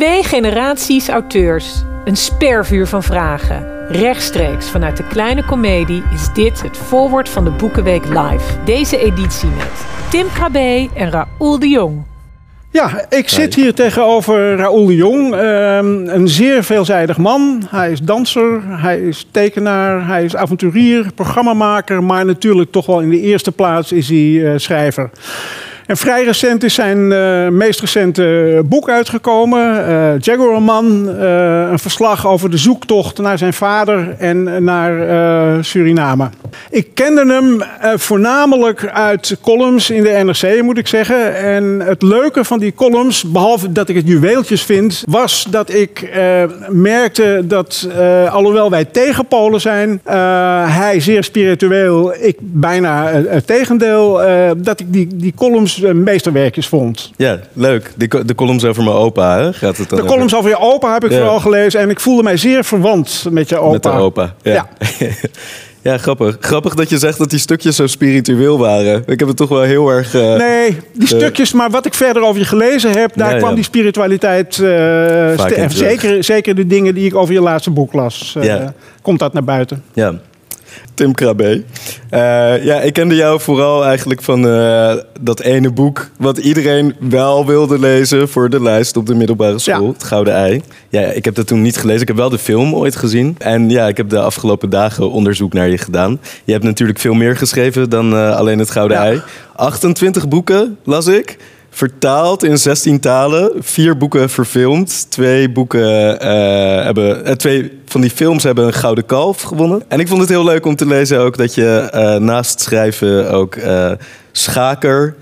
Twee 0.00 0.24
generaties 0.24 1.08
auteurs. 1.08 1.82
Een 2.04 2.16
spervuur 2.16 2.86
van 2.86 3.02
vragen. 3.02 3.66
Rechtstreeks 3.88 4.70
vanuit 4.70 4.96
de 4.96 5.06
kleine 5.06 5.44
komedie 5.44 6.02
is 6.14 6.32
dit 6.32 6.62
het 6.62 6.76
voorwoord 6.76 7.28
van 7.28 7.44
de 7.44 7.50
Boekenweek 7.50 8.04
Live. 8.04 8.64
Deze 8.64 8.98
editie 8.98 9.48
met 9.48 9.86
Tim 10.10 10.26
Krabbe 10.34 10.88
en 10.94 11.10
Raoul 11.10 11.58
de 11.58 11.68
Jong. 11.68 12.02
Ja, 12.70 13.04
ik 13.08 13.28
zit 13.28 13.54
hier 13.54 13.74
tegenover 13.74 14.56
Raoul 14.56 14.86
de 14.86 14.96
Jong. 14.96 15.34
Ehm, 15.34 16.08
een 16.08 16.28
zeer 16.28 16.64
veelzijdig 16.64 17.16
man. 17.16 17.62
Hij 17.68 17.90
is 17.90 18.00
danser, 18.00 18.60
hij 18.64 19.00
is 19.00 19.26
tekenaar, 19.30 20.06
hij 20.06 20.24
is 20.24 20.36
avonturier, 20.36 21.12
programmamaker. 21.14 22.04
Maar 22.04 22.24
natuurlijk 22.24 22.70
toch 22.70 22.86
wel 22.86 23.00
in 23.00 23.10
de 23.10 23.20
eerste 23.20 23.52
plaats 23.52 23.92
is 23.92 24.08
hij 24.08 24.52
eh, 24.52 24.58
schrijver. 24.58 25.10
En 25.90 25.96
vrij 25.96 26.24
recent 26.24 26.64
is 26.64 26.74
zijn 26.74 26.98
uh, 26.98 27.48
meest 27.48 27.80
recente 27.80 28.62
boek 28.64 28.88
uitgekomen. 28.90 29.88
Uh, 29.88 30.12
een 31.70 31.78
verslag 31.78 32.26
over 32.26 32.50
de 32.50 32.56
zoektocht 32.56 33.18
naar 33.18 33.38
zijn 33.38 33.52
vader 33.52 34.14
en 34.18 34.64
naar 34.64 35.64
Suriname. 35.64 36.28
Ik 36.70 36.94
kende 36.94 37.26
hem 37.26 37.62
voornamelijk 37.98 38.86
uit 38.86 39.36
columns 39.42 39.90
in 39.90 40.02
de 40.02 40.22
NRC, 40.24 40.62
moet 40.62 40.78
ik 40.78 40.86
zeggen. 40.86 41.36
En 41.36 41.80
het 41.80 42.02
leuke 42.02 42.44
van 42.44 42.58
die 42.58 42.74
columns, 42.74 43.22
behalve 43.22 43.72
dat 43.72 43.88
ik 43.88 43.96
het 43.96 44.06
juweeltjes 44.06 44.62
vind, 44.62 45.02
was 45.06 45.46
dat 45.50 45.72
ik 45.72 46.10
merkte 46.68 47.42
dat, 47.44 47.88
alhoewel 48.30 48.70
wij 48.70 48.84
tegenpolen 48.84 49.60
zijn, 49.60 50.00
hij 50.68 51.00
zeer 51.00 51.24
spiritueel, 51.24 52.14
ik 52.20 52.36
bijna 52.40 53.06
het 53.06 53.46
tegendeel, 53.46 54.20
dat 54.56 54.80
ik 54.80 54.92
die, 54.92 55.06
die 55.16 55.34
columns 55.36 55.79
meesterwerkjes 55.80 56.66
vond. 56.66 57.12
Ja, 57.16 57.38
leuk. 57.52 57.92
De, 57.96 58.24
de 58.24 58.34
columns 58.34 58.64
over 58.64 58.82
mijn 58.82 58.96
opa, 58.96 59.38
hè? 59.38 59.52
Gaat 59.52 59.76
het 59.76 59.88
dan 59.88 60.00
de 60.00 60.04
columns 60.04 60.34
over 60.34 60.50
je 60.50 60.58
opa 60.58 60.92
heb 60.92 61.04
ik 61.04 61.12
vooral 61.12 61.40
gelezen. 61.40 61.80
En 61.80 61.90
ik 61.90 62.00
voelde 62.00 62.22
mij 62.22 62.36
zeer 62.36 62.64
verwant 62.64 63.26
met 63.30 63.48
je 63.48 63.58
opa. 63.58 63.72
Met 63.72 63.82
de 63.82 63.90
opa, 63.90 64.34
ja. 64.42 64.52
ja. 64.52 64.68
Ja, 65.82 65.98
grappig. 65.98 66.36
Grappig 66.40 66.74
dat 66.74 66.90
je 66.90 66.98
zegt 66.98 67.18
dat 67.18 67.30
die 67.30 67.38
stukjes 67.38 67.76
zo 67.76 67.86
spiritueel 67.86 68.58
waren. 68.58 69.02
Ik 69.06 69.18
heb 69.18 69.28
het 69.28 69.36
toch 69.36 69.48
wel 69.48 69.62
heel 69.62 69.88
erg... 69.90 70.14
Uh, 70.14 70.36
nee, 70.36 70.78
die 70.92 71.06
stukjes, 71.06 71.52
maar 71.52 71.70
wat 71.70 71.86
ik 71.86 71.94
verder 71.94 72.22
over 72.22 72.40
je 72.40 72.46
gelezen 72.46 72.90
heb... 72.90 73.12
daar 73.14 73.36
kwam 73.36 73.54
die 73.54 73.64
spiritualiteit... 73.64 74.56
Uh, 74.56 75.68
zeker, 75.68 76.24
zeker 76.24 76.54
de 76.54 76.66
dingen 76.66 76.94
die 76.94 77.06
ik 77.06 77.14
over 77.14 77.34
je 77.34 77.40
laatste 77.40 77.70
boek 77.70 77.92
las. 77.92 78.36
Komt 79.02 79.18
dat 79.18 79.32
naar 79.32 79.44
buiten. 79.44 79.84
Ja. 79.92 80.14
Tim 80.94 81.14
Krabbe. 81.14 81.62
Uh, 82.10 82.64
ja, 82.64 82.80
ik 82.80 82.92
kende 82.92 83.14
jou 83.14 83.40
vooral 83.40 83.84
eigenlijk 83.84 84.22
van 84.22 84.46
uh, 84.46 84.92
dat 85.20 85.40
ene 85.40 85.70
boek... 85.70 86.10
wat 86.18 86.38
iedereen 86.38 86.94
wel 86.98 87.46
wilde 87.46 87.78
lezen 87.78 88.28
voor 88.28 88.50
de 88.50 88.62
lijst 88.62 88.96
op 88.96 89.06
de 89.06 89.14
middelbare 89.14 89.58
school. 89.58 89.88
Het 89.92 90.04
Gouden 90.04 90.34
Ei. 90.34 90.62
Ja, 90.88 91.00
ik 91.00 91.24
heb 91.24 91.34
dat 91.34 91.46
toen 91.46 91.62
niet 91.62 91.76
gelezen. 91.76 92.00
Ik 92.00 92.08
heb 92.08 92.16
wel 92.16 92.30
de 92.30 92.38
film 92.38 92.74
ooit 92.74 92.96
gezien. 92.96 93.34
En 93.38 93.70
ja, 93.70 93.88
ik 93.88 93.96
heb 93.96 94.08
de 94.08 94.20
afgelopen 94.20 94.70
dagen 94.70 95.10
onderzoek 95.10 95.52
naar 95.52 95.68
je 95.68 95.78
gedaan. 95.78 96.20
Je 96.44 96.52
hebt 96.52 96.64
natuurlijk 96.64 96.98
veel 96.98 97.14
meer 97.14 97.36
geschreven 97.36 97.90
dan 97.90 98.14
uh, 98.14 98.36
alleen 98.36 98.58
Het 98.58 98.70
Gouden 98.70 98.96
ja. 98.96 99.04
Ei. 99.04 99.20
28 99.54 100.28
boeken 100.28 100.78
las 100.84 101.06
ik 101.06 101.36
vertaald 101.70 102.42
in 102.42 102.58
16 102.58 103.00
talen. 103.00 103.52
Vier 103.58 103.96
boeken 103.96 104.30
verfilmd. 104.30 105.10
Twee 105.10 105.50
boeken 105.50 106.14
uh, 106.14 106.84
hebben. 106.84 107.26
Uh, 107.26 107.32
twee 107.32 107.80
van 107.86 108.00
die 108.00 108.10
films 108.10 108.42
hebben 108.42 108.66
een 108.66 108.72
gouden 108.72 109.06
kalf 109.06 109.42
gewonnen. 109.42 109.82
En 109.88 110.00
ik 110.00 110.08
vond 110.08 110.20
het 110.20 110.28
heel 110.28 110.44
leuk 110.44 110.66
om 110.66 110.76
te 110.76 110.86
lezen 110.86 111.18
ook 111.18 111.36
dat 111.36 111.54
je 111.54 111.90
uh, 111.94 112.16
naast 112.16 112.60
schrijven 112.60 113.30
ook 113.30 113.56
schaker 114.32 115.14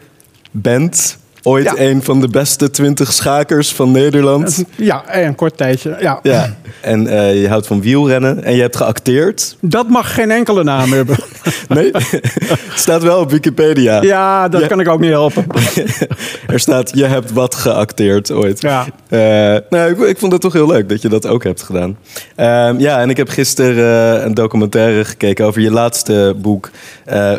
bent 0.50 1.18
ooit 1.48 1.64
ja. 1.64 1.74
een 1.76 2.02
van 2.02 2.20
de 2.20 2.28
beste 2.28 2.70
twintig 2.70 3.12
schakers 3.12 3.72
van 3.72 3.90
Nederland. 3.90 4.64
Ja, 4.76 5.04
een 5.16 5.34
kort 5.34 5.56
tijdje. 5.56 5.96
Ja. 6.00 6.18
ja. 6.22 6.56
En 6.80 7.06
uh, 7.06 7.40
je 7.40 7.48
houdt 7.48 7.66
van 7.66 7.80
wielrennen 7.80 8.44
en 8.44 8.54
je 8.54 8.60
hebt 8.60 8.76
geacteerd. 8.76 9.56
Dat 9.60 9.88
mag 9.88 10.14
geen 10.14 10.30
enkele 10.30 10.64
naam 10.64 10.92
hebben. 10.92 11.16
nee, 11.68 11.90
het 12.52 12.72
staat 12.74 13.02
wel 13.02 13.20
op 13.20 13.30
Wikipedia. 13.30 14.02
Ja, 14.02 14.48
dat 14.48 14.66
kan 14.66 14.80
ik 14.80 14.88
ook 14.88 15.00
niet 15.00 15.10
helpen. 15.10 15.46
er 16.46 16.60
staat, 16.60 16.90
je 16.94 17.04
hebt 17.04 17.32
wat 17.32 17.54
geacteerd 17.54 18.30
ooit. 18.30 18.60
Ja. 18.60 18.86
Uh, 19.08 19.20
nou, 19.70 19.90
ik, 19.90 19.98
ik, 19.98 20.18
vond 20.18 20.32
het 20.32 20.40
toch 20.40 20.52
heel 20.52 20.66
leuk 20.66 20.88
dat 20.88 21.02
je 21.02 21.08
dat 21.08 21.26
ook 21.26 21.44
hebt 21.44 21.62
gedaan. 21.62 21.98
Uh, 22.36 22.70
ja, 22.78 23.00
en 23.00 23.10
ik 23.10 23.16
heb 23.16 23.28
gisteren 23.28 24.18
uh, 24.18 24.24
een 24.24 24.34
documentaire 24.34 25.04
gekeken 25.04 25.46
over 25.46 25.60
je 25.60 25.70
laatste 25.70 26.34
boek, 26.36 26.70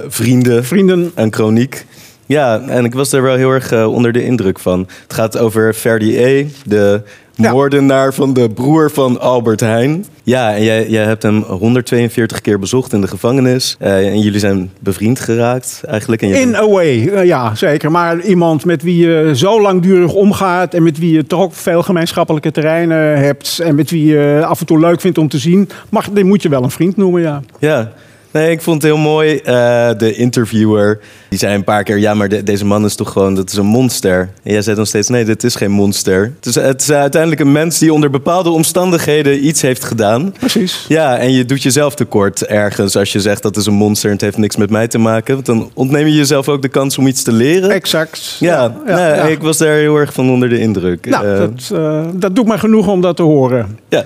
Vrienden. 0.07 0.65
Vrienden. 0.65 1.11
Een 1.15 1.33
chroniek. 1.33 1.85
Ja, 2.29 2.61
en 2.67 2.85
ik 2.85 2.93
was 2.93 3.11
er 3.11 3.21
wel 3.21 3.35
heel 3.35 3.51
erg 3.51 3.73
uh, 3.73 3.93
onder 3.93 4.11
de 4.11 4.23
indruk 4.23 4.59
van. 4.59 4.87
Het 5.03 5.13
gaat 5.13 5.37
over 5.37 5.75
Verdier, 5.75 6.45
de 6.65 7.01
ja. 7.35 7.51
moordenaar 7.51 8.13
van 8.13 8.33
de 8.33 8.49
broer 8.49 8.91
van 8.91 9.19
Albert 9.19 9.59
Heijn. 9.59 10.05
Ja, 10.23 10.55
en 10.55 10.63
jij, 10.63 10.89
jij 10.89 11.03
hebt 11.03 11.23
hem 11.23 11.41
142 11.41 12.41
keer 12.41 12.59
bezocht 12.59 12.93
in 12.93 13.01
de 13.01 13.07
gevangenis. 13.07 13.77
Uh, 13.81 14.07
en 14.07 14.19
jullie 14.19 14.39
zijn 14.39 14.71
bevriend 14.79 15.19
geraakt 15.19 15.81
eigenlijk. 15.87 16.21
En 16.21 16.27
je 16.27 16.39
in 16.39 16.55
a 16.55 16.67
way, 16.67 16.97
uh, 16.97 17.25
ja, 17.25 17.55
zeker. 17.55 17.91
Maar 17.91 18.21
iemand 18.21 18.65
met 18.65 18.83
wie 18.83 19.07
je 19.07 19.31
zo 19.35 19.61
langdurig 19.61 20.13
omgaat... 20.13 20.73
en 20.73 20.83
met 20.83 20.97
wie 20.97 21.13
je 21.13 21.27
toch 21.27 21.41
ook 21.41 21.53
veel 21.53 21.83
gemeenschappelijke 21.83 22.51
terreinen 22.51 23.17
hebt... 23.17 23.59
en 23.63 23.75
met 23.75 23.89
wie 23.89 24.05
je 24.05 24.43
af 24.45 24.59
en 24.59 24.65
toe 24.65 24.79
leuk 24.79 25.01
vindt 25.01 25.17
om 25.17 25.29
te 25.29 25.37
zien... 25.37 25.69
Mag, 25.89 26.09
die 26.09 26.23
moet 26.23 26.41
je 26.41 26.49
wel 26.49 26.63
een 26.63 26.71
vriend 26.71 26.97
noemen, 26.97 27.21
ja. 27.21 27.41
Ja, 27.59 27.91
Nee, 28.31 28.51
ik 28.51 28.61
vond 28.61 28.81
het 28.81 28.91
heel 28.91 29.01
mooi. 29.01 29.33
Uh, 29.33 29.89
de 29.97 30.13
interviewer, 30.15 30.99
die 31.29 31.39
zei 31.39 31.55
een 31.55 31.63
paar 31.63 31.83
keer... 31.83 31.97
ja, 31.97 32.13
maar 32.13 32.29
de, 32.29 32.43
deze 32.43 32.65
man 32.65 32.85
is 32.85 32.95
toch 32.95 33.11
gewoon, 33.11 33.35
dat 33.35 33.49
is 33.49 33.57
een 33.57 33.65
monster. 33.65 34.29
En 34.43 34.51
jij 34.51 34.61
zei 34.61 34.75
dan 34.75 34.85
steeds, 34.85 35.09
nee, 35.09 35.25
dit 35.25 35.43
is 35.43 35.55
geen 35.55 35.71
monster. 35.71 36.33
Het 36.35 36.45
is, 36.45 36.55
het 36.55 36.81
is 36.81 36.91
uiteindelijk 36.91 37.41
een 37.41 37.51
mens 37.51 37.79
die 37.79 37.93
onder 37.93 38.09
bepaalde 38.09 38.49
omstandigheden 38.49 39.45
iets 39.45 39.61
heeft 39.61 39.83
gedaan. 39.83 40.33
Precies. 40.39 40.85
Ja, 40.87 41.17
en 41.17 41.31
je 41.31 41.45
doet 41.45 41.63
jezelf 41.63 41.95
tekort 41.95 42.45
ergens 42.45 42.95
als 42.95 43.11
je 43.11 43.19
zegt 43.19 43.41
dat 43.41 43.57
is 43.57 43.65
een 43.65 43.73
monster... 43.73 44.09
en 44.09 44.15
het 44.15 44.23
heeft 44.23 44.37
niks 44.37 44.55
met 44.55 44.69
mij 44.69 44.87
te 44.87 44.97
maken. 44.97 45.33
Want 45.33 45.45
dan 45.45 45.71
ontneem 45.73 46.05
je 46.05 46.15
jezelf 46.15 46.49
ook 46.49 46.61
de 46.61 46.69
kans 46.69 46.97
om 46.97 47.07
iets 47.07 47.23
te 47.23 47.31
leren. 47.31 47.71
Exact. 47.71 48.35
Ja, 48.39 48.73
ja, 48.87 48.95
nee, 48.95 49.15
ja. 49.15 49.23
ik 49.23 49.41
was 49.41 49.57
daar 49.57 49.73
heel 49.73 49.95
erg 49.95 50.13
van 50.13 50.29
onder 50.29 50.49
de 50.49 50.59
indruk. 50.59 51.05
Nou, 51.05 51.27
uh, 51.27 51.37
dat, 51.37 51.69
uh, 51.73 52.01
dat 52.13 52.35
doet 52.35 52.47
mij 52.47 52.57
genoeg 52.57 52.87
om 52.87 53.01
dat 53.01 53.15
te 53.15 53.23
horen. 53.23 53.79
Ja. 53.89 54.05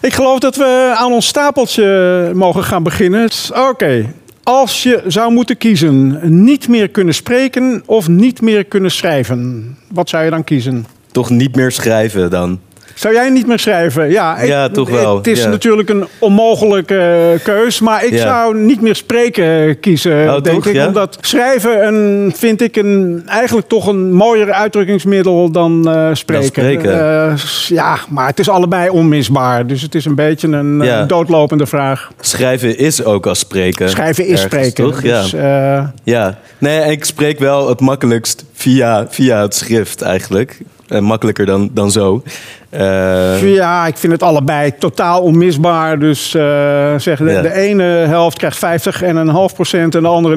Ik 0.00 0.14
geloof 0.14 0.38
dat 0.38 0.56
we 0.56 0.94
aan 0.96 1.12
ons 1.12 1.26
stapeltje 1.26 2.30
mogen 2.34 2.64
gaan 2.64 2.82
beginnen. 2.82 3.30
Oké, 3.68 4.12
als 4.42 4.82
je 4.82 5.02
zou 5.06 5.32
moeten 5.32 5.56
kiezen, 5.56 6.18
niet 6.42 6.68
meer 6.68 6.88
kunnen 6.88 7.14
spreken 7.14 7.82
of 7.86 8.08
niet 8.08 8.40
meer 8.40 8.64
kunnen 8.64 8.90
schrijven, 8.90 9.76
wat 9.92 10.08
zou 10.08 10.24
je 10.24 10.30
dan 10.30 10.44
kiezen? 10.44 10.86
Toch 11.12 11.30
niet 11.30 11.56
meer 11.56 11.70
schrijven 11.70 12.30
dan? 12.30 12.60
Zou 12.94 13.14
jij 13.14 13.30
niet 13.30 13.46
meer 13.46 13.58
schrijven? 13.58 14.10
Ja, 14.10 14.38
ik, 14.38 14.48
ja 14.48 14.68
toch 14.68 14.90
wel. 14.90 15.16
Het 15.16 15.26
is 15.26 15.42
ja. 15.42 15.48
natuurlijk 15.48 15.88
een 15.88 16.04
onmogelijke 16.18 17.38
keus, 17.42 17.80
maar 17.80 18.04
ik 18.04 18.12
Ja. 18.12 18.18
zou 18.18 18.56
niet 18.58 18.80
meer 18.80 18.94
spreken 18.94 19.80
kiezen, 19.80 20.34
Oh, 20.34 20.42
denk 20.42 20.56
toch? 20.56 20.66
ik. 20.66 20.74
Ja? 20.74 20.86
Omdat 20.86 21.18
schrijven 21.20 21.86
een, 21.86 22.32
vind 22.36 22.60
ik 22.62 22.76
een, 22.76 23.22
eigenlijk 23.26 23.68
toch 23.68 23.86
een 23.86 24.12
mooier 24.12 24.52
uitdrukkingsmiddel 24.52 25.50
dan 25.50 25.88
eh, 25.88 26.08
spreken. 26.12 26.44
spreken. 26.44 27.00
Eh, 27.30 27.36
ja, 27.68 27.98
maar 28.08 28.26
het 28.26 28.38
is 28.38 28.48
allebei 28.48 28.88
onmisbaar. 28.88 29.66
Dus 29.66 29.82
het 29.82 29.94
is 29.94 30.04
een 30.04 30.14
beetje 30.14 30.48
een 30.48 30.80
eh, 30.80 30.86
Ja. 30.86 31.04
doodlopende 31.04 31.66
vraag. 31.66 32.10
Schrijven 32.20 32.78
is 32.78 33.04
ook 33.04 33.26
als 33.26 33.38
spreken. 33.38 33.88
Schrijven 33.90 34.24
is 34.26 34.30
Ergens, 34.30 34.46
spreken. 34.52 34.84
Toch? 34.84 35.02
Ja. 35.02 35.22
Dus, 35.22 35.32
eh, 35.32 35.84
Ja, 36.04 36.38
nee, 36.58 36.90
ik 36.90 37.04
spreek 37.04 37.38
wel 37.38 37.68
het 37.68 37.80
makkelijkst 37.80 38.44
via, 38.52 39.06
via 39.08 39.42
het 39.42 39.54
schrift 39.54 40.02
eigenlijk. 40.02 40.58
En 40.90 41.04
makkelijker 41.04 41.46
dan, 41.46 41.70
dan 41.72 41.90
zo. 41.90 42.22
Eh, 42.70 43.52
Ja, 43.54 43.86
ik 43.86 43.96
vind 43.96 44.12
het 44.12 44.22
allebei 44.22 44.72
totaal 44.78 45.22
onmisbaar. 45.22 45.98
Dus 45.98 46.34
eh, 46.34 46.94
zeg, 46.98 47.18
de, 47.18 47.30
Ja. 47.30 47.42
de 47.42 47.52
ene 47.54 47.82
helft 47.82 48.38
krijgt 48.38 48.58
50,5 48.58 49.54
procent 49.54 49.94
en 49.94 50.02
de 50.02 50.08
andere 50.08 50.36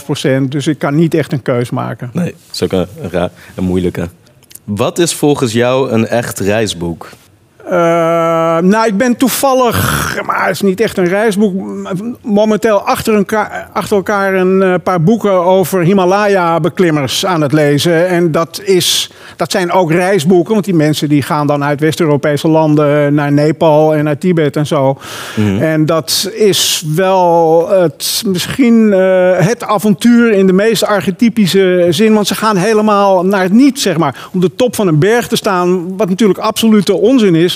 49,5 0.00 0.04
procent. 0.04 0.52
Dus 0.52 0.66
ik 0.66 0.78
kan 0.78 0.94
niet 0.94 1.14
echt 1.14 1.32
een 1.32 1.42
keus 1.42 1.70
maken. 1.70 2.10
nee, 2.12 2.24
dat 2.24 2.34
is 2.52 2.62
ook 2.62 2.72
een, 2.72 2.86
raar, 3.10 3.30
een 3.54 3.64
moeilijke. 3.64 4.08
Wat 4.64 4.98
is 4.98 5.14
volgens 5.14 5.52
jou 5.52 5.90
een 5.90 6.06
echt 6.06 6.38
reisboek? 6.40 7.08
Eh, 7.70 7.72
nou, 8.58 8.86
ik 8.86 8.96
ben 8.96 9.16
toevallig, 9.16 10.18
maar 10.26 10.46
het 10.46 10.54
is 10.54 10.60
niet 10.60 10.80
echt 10.80 10.98
een 10.98 11.08
reisboek, 11.08 11.54
momenteel 12.22 12.80
achter, 12.80 13.14
een 13.14 13.26
achter 13.72 13.96
elkaar 13.96 14.34
een 14.34 14.62
eh, 14.62 14.74
paar 14.82 15.02
boeken 15.02 15.32
over 15.32 15.82
Himalaya-beklimmers 15.82 17.26
aan 17.26 17.40
het 17.40 17.52
lezen. 17.52 18.08
En 18.08 18.32
dat, 18.32 18.60
is, 18.64 19.10
dat 19.36 19.50
zijn 19.50 19.72
ook 19.72 19.92
reisboeken, 19.92 20.52
want 20.52 20.64
die 20.64 20.74
mensen 20.74 21.08
die 21.08 21.22
gaan 21.22 21.46
dan 21.46 21.64
uit 21.64 21.80
West-Europese 21.80 22.48
landen 22.48 23.14
naar 23.14 23.32
Nepal 23.32 23.94
en 23.94 24.04
naar 24.04 24.18
Tibet 24.18 24.56
en 24.56 24.66
zo. 24.66 24.98
En 25.60 25.86
dat 25.86 26.30
is 26.34 26.84
wel 26.94 27.68
het, 27.70 28.22
misschien 28.26 28.92
eh, 28.92 29.46
het 29.46 29.64
avontuur 29.64 30.32
in 30.32 30.46
de 30.46 30.52
meest 30.52 30.84
archetypische 30.84 31.86
zin, 31.90 32.14
want 32.14 32.26
ze 32.26 32.34
gaan 32.34 32.56
helemaal 32.56 33.24
naar 33.24 33.42
het 33.42 33.52
niet, 33.52 33.80
zeg 33.80 33.96
maar. 33.96 34.28
Op 34.32 34.40
de 34.40 34.54
top 34.54 34.74
van 34.74 34.86
een 34.86 34.98
berg 34.98 35.28
te 35.28 35.36
staan, 35.36 35.96
wat 35.96 36.08
natuurlijk 36.08 36.38
absolute 36.38 36.94
onzin 36.94 37.34
is. 37.34 37.55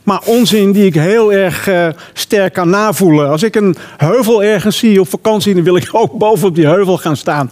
Maar 0.03 0.21
onzin 0.25 0.71
die 0.71 0.85
ik 0.85 0.93
heel 0.93 1.33
erg 1.33 1.69
uh, 1.69 1.87
sterk 2.13 2.53
kan 2.53 2.69
navoelen. 2.69 3.29
Als 3.29 3.43
ik 3.43 3.55
een 3.55 3.75
heuvel 3.97 4.43
ergens 4.43 4.77
zie 4.77 4.99
op 4.99 5.09
vakantie, 5.09 5.53
dan 5.53 5.63
wil 5.63 5.75
ik 5.75 5.89
ook 6.01 6.11
boven 6.17 6.47
op 6.47 6.55
die 6.55 6.67
heuvel 6.67 6.97
gaan 6.97 7.17
staan. 7.17 7.51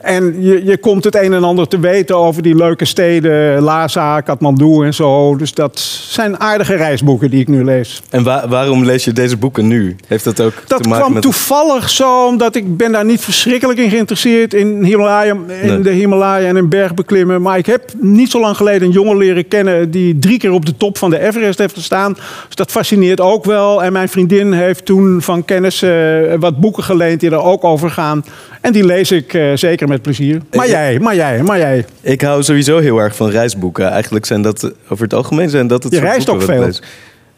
En 0.00 0.42
je, 0.42 0.64
je 0.64 0.78
komt 0.78 1.04
het 1.04 1.16
een 1.16 1.32
en 1.32 1.44
ander 1.44 1.68
te 1.68 1.80
weten 1.80 2.16
over 2.16 2.42
die 2.42 2.54
leuke 2.56 2.84
steden, 2.84 3.62
Lhasa, 3.62 4.20
Kathmandu 4.20 4.84
en 4.84 4.94
zo. 4.94 5.36
Dus 5.36 5.54
dat 5.54 5.78
zijn 6.08 6.40
aardige 6.40 6.74
reisboeken 6.74 7.30
die 7.30 7.40
ik 7.40 7.48
nu 7.48 7.64
lees. 7.64 8.02
En 8.10 8.22
wa 8.22 8.48
waarom 8.48 8.84
lees 8.84 9.04
je 9.04 9.12
deze 9.12 9.36
boeken 9.36 9.66
nu? 9.66 9.96
Heeft 10.06 10.24
dat 10.24 10.40
ook 10.40 10.52
dat 10.66 10.82
te 10.82 10.88
maken 10.88 11.02
kwam 11.04 11.12
met... 11.14 11.22
toevallig 11.22 11.90
zo, 11.90 12.26
omdat 12.26 12.54
ik 12.54 12.76
ben 12.76 12.92
daar 12.92 13.04
niet 13.04 13.20
verschrikkelijk 13.20 13.78
in 13.78 13.90
geïnteresseerd 13.90 14.54
in, 14.54 14.84
Himalaya, 14.84 15.32
in 15.32 15.46
Nee. 15.68 15.80
de 15.80 15.90
Himalaya 15.90 16.48
en 16.48 16.56
in 16.56 16.68
bergbeklimmen. 16.68 17.42
Maar 17.42 17.58
ik 17.58 17.66
heb 17.66 17.92
niet 18.00 18.30
zo 18.30 18.40
lang 18.40 18.56
geleden 18.56 18.82
een 18.88 18.94
jongen 18.94 19.16
leren 19.16 19.48
kennen 19.48 19.90
die 19.90 20.18
drie 20.18 20.38
keer 20.38 20.52
op 20.52 20.66
de 20.66 20.76
top 20.76 20.98
van 20.98 21.10
de 21.10 21.18
Everest 21.20 21.58
heeft 21.58 21.76
gestaan. 21.78 22.12
Dus 22.46 22.54
dat 22.54 22.70
fascineert 22.70 23.20
ook 23.20 23.44
wel. 23.44 23.82
En 23.82 23.92
mijn 23.92 24.08
vriendin 24.08 24.52
heeft 24.52 24.84
toen 24.84 25.22
van 25.22 25.44
kennis 25.44 25.82
eh, 25.82 25.90
wat 26.38 26.60
boeken 26.60 26.82
geleend 26.82 27.20
die 27.20 27.30
er 27.30 27.42
ook 27.42 27.64
over 27.64 27.90
gaan. 27.90 28.24
En 28.60 28.72
die 28.72 28.84
lees 28.84 29.10
ik 29.12 29.34
eh, 29.34 29.50
zeker 29.54 29.88
met 29.88 30.02
plezier. 30.02 30.40
Maar 30.52 30.64
Ik- 30.64 30.70
jij, 30.70 30.98
maar 30.98 31.14
jij, 31.14 31.42
maar 31.42 31.58
jij. 31.58 31.84
Ik 32.00 32.20
hou 32.20 32.42
sowieso 32.42 32.78
heel 32.78 32.98
erg 32.98 33.16
van 33.16 33.30
reisboeken. 33.30 33.90
Eigenlijk 33.90 34.26
zijn 34.26 34.42
dat 34.42 34.72
over 34.88 35.04
het 35.04 35.14
algemeen 35.14 35.50
zijn 35.50 35.66
dat 35.66 35.82
het 35.82 35.92
Je 35.92 36.00
reist 36.00 36.28
ook. 36.28 36.42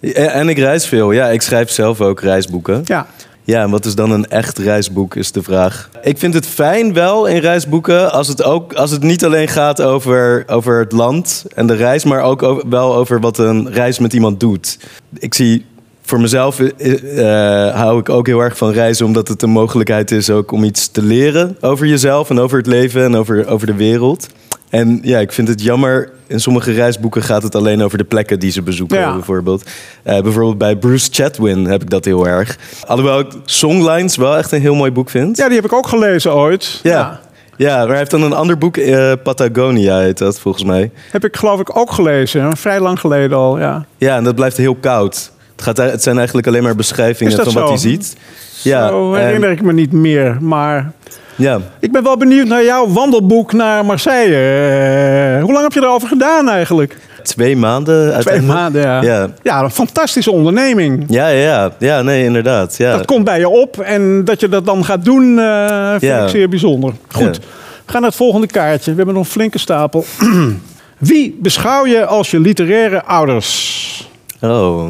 Ja, 0.01 0.13
En 0.31 0.49
ik 0.49 0.59
reis 0.59 0.87
veel. 0.87 1.13
Ja, 1.13 1.29
ik 1.29 1.43
schrijf 1.43 1.71
zelf 1.71 2.01
ook 2.01 2.21
reisboeken. 2.21 2.81
Ja. 2.85 3.07
Ja, 3.45 3.63
en 3.63 3.71
wat 3.71 3.85
is 3.85 3.95
dan 3.95 4.11
een 4.11 4.29
echt 4.29 4.59
reisboek, 4.59 5.15
is 5.15 5.33
de 5.33 5.43
vraag. 5.43 5.91
Ik 6.03 6.19
vind 6.19 6.35
het 6.35 6.47
fijn 6.47 6.93
wel 6.93 7.27
in 7.27 7.39
reisboeken 7.39 8.13
als 8.13 8.29
het, 8.29 8.43
ook, 8.43 8.73
als 8.73 8.91
het 8.91 9.03
niet 9.03 9.25
alleen 9.25 9.49
gaat 9.49 9.83
over, 9.83 10.45
over 10.47 10.79
het 10.79 10.93
land 10.93 11.45
en 11.55 11.67
de 11.67 11.75
reis, 11.75 12.05
maar 12.05 12.23
ook 12.23 12.65
wel 12.69 12.95
over 12.95 13.21
wat 13.21 13.39
een 13.39 13.73
reis 13.73 13.99
met 13.99 14.13
iemand 14.13 14.41
doet. 14.41 14.79
Ik 15.19 15.35
zie 15.35 15.65
voor 16.03 16.21
mezelf 16.21 16.61
eh, 16.61 17.69
eh, 17.69 17.75
hou 17.75 17.99
ik 17.99 18.09
ook 18.09 18.27
heel 18.27 18.41
erg 18.41 18.57
van 18.57 18.73
reizen, 18.73 19.07
omdat 19.07 19.29
het 19.29 19.43
een 19.43 19.51
mogelijkheid 19.51 20.11
is 20.11 20.31
ook 20.31 20.53
om 20.53 20.65
iets 20.65 20.89
te 20.89 21.03
leren 21.03 21.57
over 21.61 21.87
jezelf 21.87 22.31
en 22.31 22.39
over 22.39 22.59
het 22.59 22.67
leven 22.67 23.05
en 23.05 23.17
over, 23.17 23.47
over 23.47 23.67
de 23.67 23.75
wereld. 23.75 24.29
En 24.71 24.99
ja, 25.03 25.19
ik 25.19 25.33
vind 25.33 25.49
het 25.49 25.63
jammer. 25.63 26.11
In 26.27 26.41
sommige 26.41 26.73
reisboeken 26.73 27.23
gaat 27.23 27.43
het 27.43 27.55
alleen 27.55 27.83
over 27.83 27.99
de 27.99 28.05
plekken 28.05 28.39
die 28.39 28.51
ze 28.51 28.63
bezoeken, 28.63 28.99
Ja. 28.99 29.13
bijvoorbeeld. 29.13 29.71
Eh, 30.03 30.21
bijvoorbeeld 30.23 30.59
bij 30.59 30.77
Bruce 30.77 31.09
Chatwin 31.13 31.65
heb 31.65 31.83
ik 31.83 31.91
dat 31.91 32.05
heel 32.05 32.27
erg. 32.29 32.59
Alhoewel 32.87 33.19
ik 33.19 33.27
Songlines 33.45 34.17
wel 34.17 34.37
echt 34.37 34.53
een 34.53 34.61
heel 34.61 34.75
mooi 34.75 34.91
boek 34.91 35.11
vind. 35.11 35.37
ja, 35.37 35.47
die 35.47 35.57
heb 35.57 35.65
ik 35.65 35.73
ook 35.73 35.87
gelezen 35.89 36.35
ooit. 36.35 36.81
Ja. 36.83 37.21
Ja, 37.57 37.77
maar 37.77 37.89
hij 37.89 37.97
heeft 37.99 38.11
dan 38.11 38.23
een 38.23 38.33
ander 38.33 38.59
boek, 38.59 38.77
eh, 38.77 39.13
Patagonia 39.23 39.99
heet 39.99 40.19
dat 40.19 40.41
volgens 40.41 40.65
mij. 40.65 40.91
Heb 41.11 41.25
ik 41.25 41.37
geloof 41.37 41.61
ik 41.61 41.77
ook 41.77 41.91
gelezen. 41.93 42.57
Vrij 42.57 42.81
lang 42.81 43.01
geleden 43.01 43.37
al, 43.37 43.59
ja. 43.59 43.85
Ja, 43.97 44.17
en 44.17 44.25
dat 44.25 44.35
blijft 44.35 44.57
heel 44.57 44.75
koud. 44.75 45.31
Het, 45.53 45.63
gaat, 45.63 45.77
het 45.77 46.03
zijn 46.03 46.17
eigenlijk 46.17 46.47
alleen 46.47 46.63
maar 46.63 46.77
beschrijvingen 46.77 47.33
van 47.45 47.53
wat 47.53 47.69
hij 47.69 47.77
ziet. 47.79 48.17
Ja, 48.63 48.89
Zo 48.89 49.15
en- 49.15 49.25
herinner 49.25 49.51
ik 49.51 49.63
me 49.63 49.73
niet 49.73 49.93
meer. 49.93 50.37
Maar 50.41 50.93
ja. 51.41 51.61
ik 51.81 51.93
ben 51.93 52.03
wel 52.03 52.17
benieuwd 52.17 52.47
naar 52.47 52.65
jouw 52.65 52.89
wandelboek 52.89 53.53
naar 53.53 53.85
Marseille. 53.85 54.35
Eh, 54.35 55.43
hoe 55.43 55.53
lang 55.53 55.63
heb 55.63 55.73
je 55.73 55.81
erover 55.81 56.09
gedaan 56.09 56.49
eigenlijk? 56.49 56.97
twee 57.23 57.57
maanden 57.57 58.21
Twee 58.21 58.41
maanden, 58.43 58.83
ja. 58.83 59.03
Ja. 59.03 59.29
Ja, 59.43 59.63
een 59.63 59.71
fantastische 59.71 60.31
onderneming. 60.31 61.05
Ja, 61.09 61.29
ja, 61.29 61.73
ja. 61.79 62.03
nee, 62.03 62.25
inderdaad. 62.25 62.77
Ja. 62.77 62.97
Dat 62.97 63.07
komt 63.07 63.25
bij 63.25 63.39
je 63.39 63.49
op 63.49 63.79
en 63.79 64.25
dat 64.25 64.41
je 64.41 64.49
dat 64.49 64.67
dan 64.67 64.85
gaat 64.85 65.05
doen, 65.05 65.39
eh, 65.39 65.91
vind 65.91 66.03
Ja. 66.03 66.23
ik 66.23 66.29
zeer 66.29 66.49
bijzonder. 66.49 66.93
Goed, 67.09 67.23
Ja. 67.37 67.41
we 67.85 67.93
gaan 67.93 68.01
naar 68.01 68.11
het 68.11 68.19
volgende 68.19 68.47
kaartje. 68.47 68.91
We 68.91 68.97
hebben 68.97 69.15
nog 69.15 69.25
een 69.25 69.31
flinke 69.31 69.59
stapel. 69.59 70.05
Wie 70.99 71.39
beschouw 71.41 71.87
je 71.87 72.07
als 72.07 72.31
je 72.31 72.41
literaire 72.41 73.05
ouders? 73.05 74.09
Oh, 74.41 74.89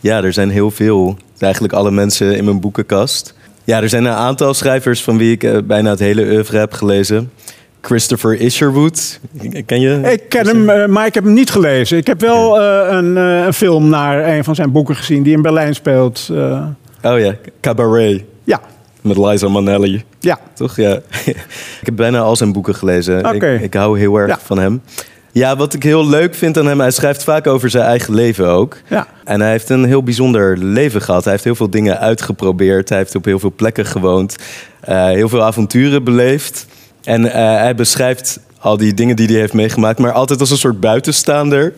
ja, 0.00 0.22
er 0.22 0.32
zijn 0.32 0.50
heel 0.50 0.70
veel. 0.70 1.16
Eigenlijk 1.38 1.72
alle 1.72 1.90
mensen 1.90 2.36
in 2.36 2.44
mijn 2.44 2.60
boekenkast. 2.60 3.34
Ja, 3.64 3.82
er 3.82 3.88
zijn 3.88 4.04
een 4.04 4.12
aantal 4.12 4.54
schrijvers 4.54 5.02
van 5.02 5.18
wie 5.18 5.32
ik 5.32 5.44
eh, 5.44 5.56
bijna 5.64 5.90
het 5.90 5.98
hele 5.98 6.22
oeuvre 6.22 6.58
heb 6.58 6.72
gelezen. 6.72 7.30
Christopher 7.80 8.34
Isherwood, 8.40 9.20
ken 9.66 9.80
je? 9.80 10.00
Ik 10.12 10.28
ken 10.28 10.46
hem, 10.46 10.68
eh, 10.70 10.86
maar 10.88 11.06
ik 11.06 11.14
heb 11.14 11.24
hem 11.24 11.32
niet 11.32 11.50
gelezen. 11.50 11.98
Ik 11.98 12.06
heb 12.06 12.20
wel 12.20 12.60
eh, 12.60 12.96
een, 12.96 13.16
een 13.16 13.52
film 13.52 13.88
naar 13.88 14.28
een 14.28 14.44
van 14.44 14.54
zijn 14.54 14.72
boeken 14.72 14.96
gezien 14.96 15.22
die 15.22 15.32
in 15.36 15.42
Berlijn 15.42 15.74
speelt. 15.74 16.28
Oh 17.02 17.18
ja, 17.18 17.34
Cabaret 17.60 18.22
ja, 18.44 18.60
met 19.00 19.16
Liza 19.16 19.48
Minnelli. 19.48 20.02
ja. 20.20 20.38
Toch? 20.54 20.76
Ja. 20.76 20.94
ik 21.80 21.82
heb 21.82 21.96
bijna 21.96 22.18
al 22.20 22.36
zijn 22.36 22.52
boeken 22.52 22.74
gelezen. 22.74 23.34
Ik, 23.34 23.42
ik 23.60 23.74
hou 23.74 23.98
heel 23.98 24.16
erg 24.16 24.28
Ja. 24.28 24.38
van 24.44 24.58
hem. 24.58 24.82
Ja, 25.34 25.56
wat 25.56 25.74
ik 25.74 25.82
heel 25.82 26.08
leuk 26.08 26.34
vind 26.34 26.58
aan 26.58 26.66
hem, 26.66 26.80
hij 26.80 26.90
schrijft 26.90 27.24
vaak 27.24 27.46
over 27.46 27.70
zijn 27.70 27.84
eigen 27.84 28.14
leven 28.14 28.48
ook. 28.48 28.76
Ja. 28.88 29.06
En 29.24 29.40
hij 29.40 29.50
heeft 29.50 29.68
een 29.68 29.84
heel 29.84 30.02
bijzonder 30.02 30.58
leven 30.58 31.02
gehad. 31.02 31.22
Hij 31.22 31.32
heeft 31.32 31.44
heel 31.44 31.54
veel 31.54 31.70
dingen 31.70 31.98
uitgeprobeerd. 31.98 32.88
Hij 32.88 32.98
heeft 32.98 33.14
op 33.14 33.24
heel 33.24 33.38
veel 33.38 33.52
plekken 33.56 33.86
gewoond. 33.86 34.36
eh, 34.80 35.04
heel 35.04 35.28
veel 35.28 35.42
avonturen 35.42 36.04
beleefd. 36.04 36.66
En 37.04 37.32
eh, 37.32 37.56
hij 37.56 37.74
beschrijft 37.74 38.38
al 38.58 38.76
die 38.76 38.94
dingen 38.94 39.16
die 39.16 39.26
hij 39.26 39.36
heeft 39.36 39.52
meegemaakt, 39.52 39.98
maar 39.98 40.12
altijd 40.12 40.40
als 40.40 40.50
een 40.50 40.56
soort 40.56 40.80
buitenstaander. 40.80 41.72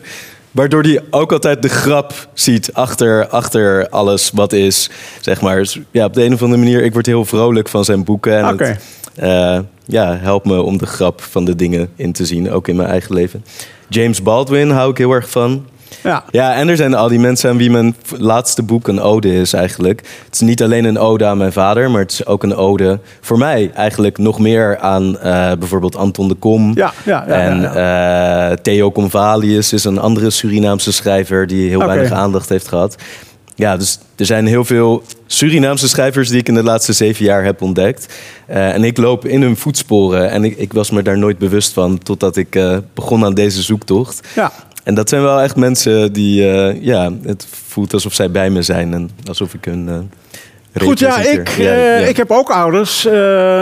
Waardoor 0.51 0.83
hij 0.83 1.01
ook 1.09 1.31
altijd 1.31 1.61
de 1.61 1.69
grap 1.69 2.13
ziet 2.33 2.73
achter, 2.73 3.27
achter 3.27 3.89
alles 3.89 4.31
wat 4.33 4.53
is. 4.53 4.89
Zeg 5.21 5.41
maar. 5.41 5.57
Dus 5.57 5.79
ja, 5.91 6.05
op 6.05 6.13
de 6.13 6.23
een 6.23 6.33
of 6.33 6.41
andere 6.41 6.61
manier, 6.61 6.83
ik 6.83 6.93
word 6.93 7.05
heel 7.05 7.25
vrolijk 7.25 7.69
van 7.69 7.85
zijn 7.85 8.03
boeken. 8.03 8.37
En 8.37 8.45
het, 8.57 8.79
eh, 9.17 9.59
ja, 9.85 10.17
helpt 10.17 10.45
me 10.45 10.61
om 10.61 10.77
de 10.77 10.85
grap 10.85 11.21
van 11.21 11.45
de 11.45 11.55
dingen 11.55 11.89
in 11.95 12.11
te 12.11 12.25
zien, 12.25 12.51
ook 12.51 12.67
in 12.67 12.75
mijn 12.75 12.89
eigen 12.89 13.13
leven. 13.15 13.43
James 13.89 14.21
Baldwin 14.21 14.69
hou 14.69 14.91
ik 14.91 14.97
heel 14.97 15.11
erg 15.11 15.29
van. 15.29 15.65
ja. 16.03 16.23
Ja, 16.31 16.53
en 16.55 16.67
er 16.67 16.75
zijn 16.75 16.93
al 16.93 17.07
die 17.07 17.19
mensen 17.19 17.49
aan 17.49 17.57
wie 17.57 17.69
mijn 17.69 17.95
laatste 18.17 18.63
boek 18.63 18.87
een 18.87 19.01
ode 19.01 19.33
is 19.33 19.53
eigenlijk. 19.53 20.01
Het 20.25 20.33
is 20.33 20.39
niet 20.39 20.63
alleen 20.63 20.85
een 20.85 20.99
ode 20.99 21.25
aan 21.25 21.37
mijn 21.37 21.51
vader, 21.51 21.91
maar 21.91 22.01
het 22.01 22.11
is 22.11 22.25
ook 22.25 22.43
een 22.43 22.55
ode 22.55 22.99
voor 23.21 23.37
mij 23.37 23.71
eigenlijk 23.73 24.17
nog 24.17 24.39
meer 24.39 24.77
aan 24.79 25.19
eh, 25.19 25.51
bijvoorbeeld 25.59 25.95
Anton 25.95 26.27
de 26.27 26.35
Kom. 26.35 26.71
Ja, 26.75 26.93
ja, 27.05 27.23
ja, 27.27 27.33
en 27.33 27.61
ja, 27.61 28.49
eh, 28.49 28.57
Theo 28.61 28.91
Convalius 28.91 29.73
is 29.73 29.83
een 29.83 29.99
andere 29.99 30.29
Surinaamse 30.29 30.91
schrijver 30.91 31.47
die 31.47 31.69
heel 31.69 31.85
weinig 31.85 32.11
aandacht 32.11 32.49
heeft 32.49 32.67
gehad. 32.67 32.95
Ja, 33.57 33.77
dus 33.77 33.99
er 34.15 34.25
zijn 34.25 34.45
heel 34.45 34.65
veel 34.65 35.03
Surinaamse 35.27 35.87
schrijvers 35.87 36.29
die 36.29 36.39
ik 36.39 36.47
in 36.47 36.53
de 36.53 36.63
laatste 36.63 36.93
zeven 36.93 37.25
jaar 37.25 37.43
heb 37.43 37.61
ontdekt. 37.61 38.13
Eh, 38.45 38.73
en 38.73 38.83
ik 38.83 38.97
loop 38.97 39.25
in 39.25 39.41
hun 39.41 39.57
voetsporen 39.57 40.29
en 40.29 40.43
ik, 40.43 40.57
ik 40.57 40.73
was 40.73 40.91
me 40.91 41.01
daar 41.01 41.17
nooit 41.17 41.37
bewust 41.37 41.73
van 41.73 41.97
totdat 41.97 42.35
ik 42.35 42.55
eh, 42.55 42.77
begon 42.93 43.25
aan 43.25 43.33
deze 43.33 43.61
zoektocht. 43.61 44.27
ja. 44.35 44.51
En 44.83 44.95
dat 44.95 45.09
zijn 45.09 45.21
wel 45.21 45.41
echt 45.41 45.55
mensen 45.55 46.13
die, 46.13 46.51
eh, 46.51 46.81
ja, 46.81 47.11
het 47.23 47.47
voelt 47.67 47.93
alsof 47.93 48.13
zij 48.13 48.31
bij 48.31 48.49
me 48.49 48.61
zijn 48.61 48.93
en 48.93 49.09
alsof 49.25 49.53
ik 49.53 49.65
hun. 49.65 50.09
Goed, 50.81 50.99
ja, 50.99 51.17
ik, 51.19 51.49
eh, 51.49 51.99
ja. 51.99 52.07
ik 52.07 52.17
heb 52.17 52.31
ook 52.31 52.49
ouders. 52.49 53.05
eh, 53.05 53.13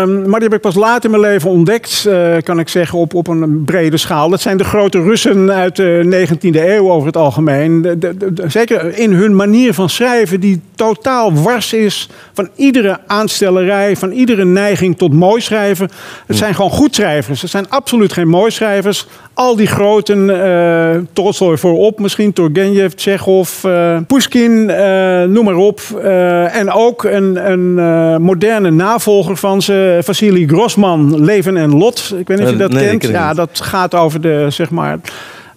maar 0.05 0.39
die 0.39 0.43
heb 0.49 0.53
ik 0.53 0.61
pas 0.61 0.75
laat 0.75 1.03
in 1.03 1.09
mijn 1.09 1.21
leven 1.21 1.49
ontdekt, 1.49 2.05
eh, 2.09 2.35
kan 2.43 2.59
ik 2.59 2.69
zeggen, 2.69 2.99
op, 2.99 3.13
op 3.13 3.27
een 3.27 3.63
brede 3.65 3.97
schaal. 3.97 4.29
Dat 4.29 4.41
zijn 4.41 4.57
de 4.57 4.63
grote 4.63 5.01
Russen 5.01 5.51
uit 5.51 5.75
de 5.75 6.01
19e 6.05 6.69
eeuw 6.75 6.91
over 6.91 7.07
het 7.07 7.17
algemeen. 7.17 7.81
De- 7.81 7.97
de- 7.97 8.17
de- 8.17 8.33
de- 8.33 8.49
zeker 8.49 8.97
in 8.97 9.13
hun 9.13 9.35
manier 9.35 9.73
van 9.73 9.89
schrijven, 9.89 10.39
die 10.39 10.61
totaal 10.75 11.33
wars 11.33 11.73
is 11.73 12.09
van 12.33 12.49
iedere 12.55 12.99
aanstellerij, 13.07 13.95
van 13.95 14.11
iedere 14.11 14.45
neiging 14.45 14.97
tot 14.97 15.13
mooi 15.13 15.41
schrijven. 15.41 15.89
Het 16.25 16.37
zijn 16.37 16.55
gewoon 16.55 16.71
goed 16.71 16.95
schrijvers. 16.95 17.41
Het 17.41 17.49
zijn 17.49 17.69
absoluut 17.69 18.13
geen 18.13 18.27
mooi 18.27 18.51
schrijvers. 18.51 19.07
Al 19.33 19.55
die 19.55 19.67
groten, 19.67 20.43
eh 20.43 21.01
Tolstoy 21.13 21.57
voorop 21.57 21.99
misschien, 21.99 22.33
Turgenev, 22.33 22.91
Tsjechov, 22.93 23.49
Pushkin, 24.07 24.65
noem 25.31 25.45
maar 25.45 25.55
op. 25.55 25.79
En 26.51 26.71
ook 26.71 27.04
een, 27.05 27.51
een 27.51 27.79
eh, 27.79 28.17
moderne 28.17 28.71
navolger 28.71 29.37
van 29.37 29.61
ze, 29.61 29.99
Vassili 30.03 30.47
Grossman, 30.47 31.23
Leven 31.23 31.57
en 31.57 31.77
Lot. 31.77 32.13
Ik 32.17 32.27
weet 32.27 32.37
niet 32.37 32.47
of 32.47 32.53
je 32.53 32.63
Eh, 32.63 32.69
dat 32.69 32.71
nee, 32.71 32.97
kent. 32.97 33.03
Ja, 33.13 33.33
dat 33.33 33.49
gaat 33.61 33.95
over 33.95 34.21
de, 34.21 34.45
zeg 34.49 34.69
maar... 34.69 34.99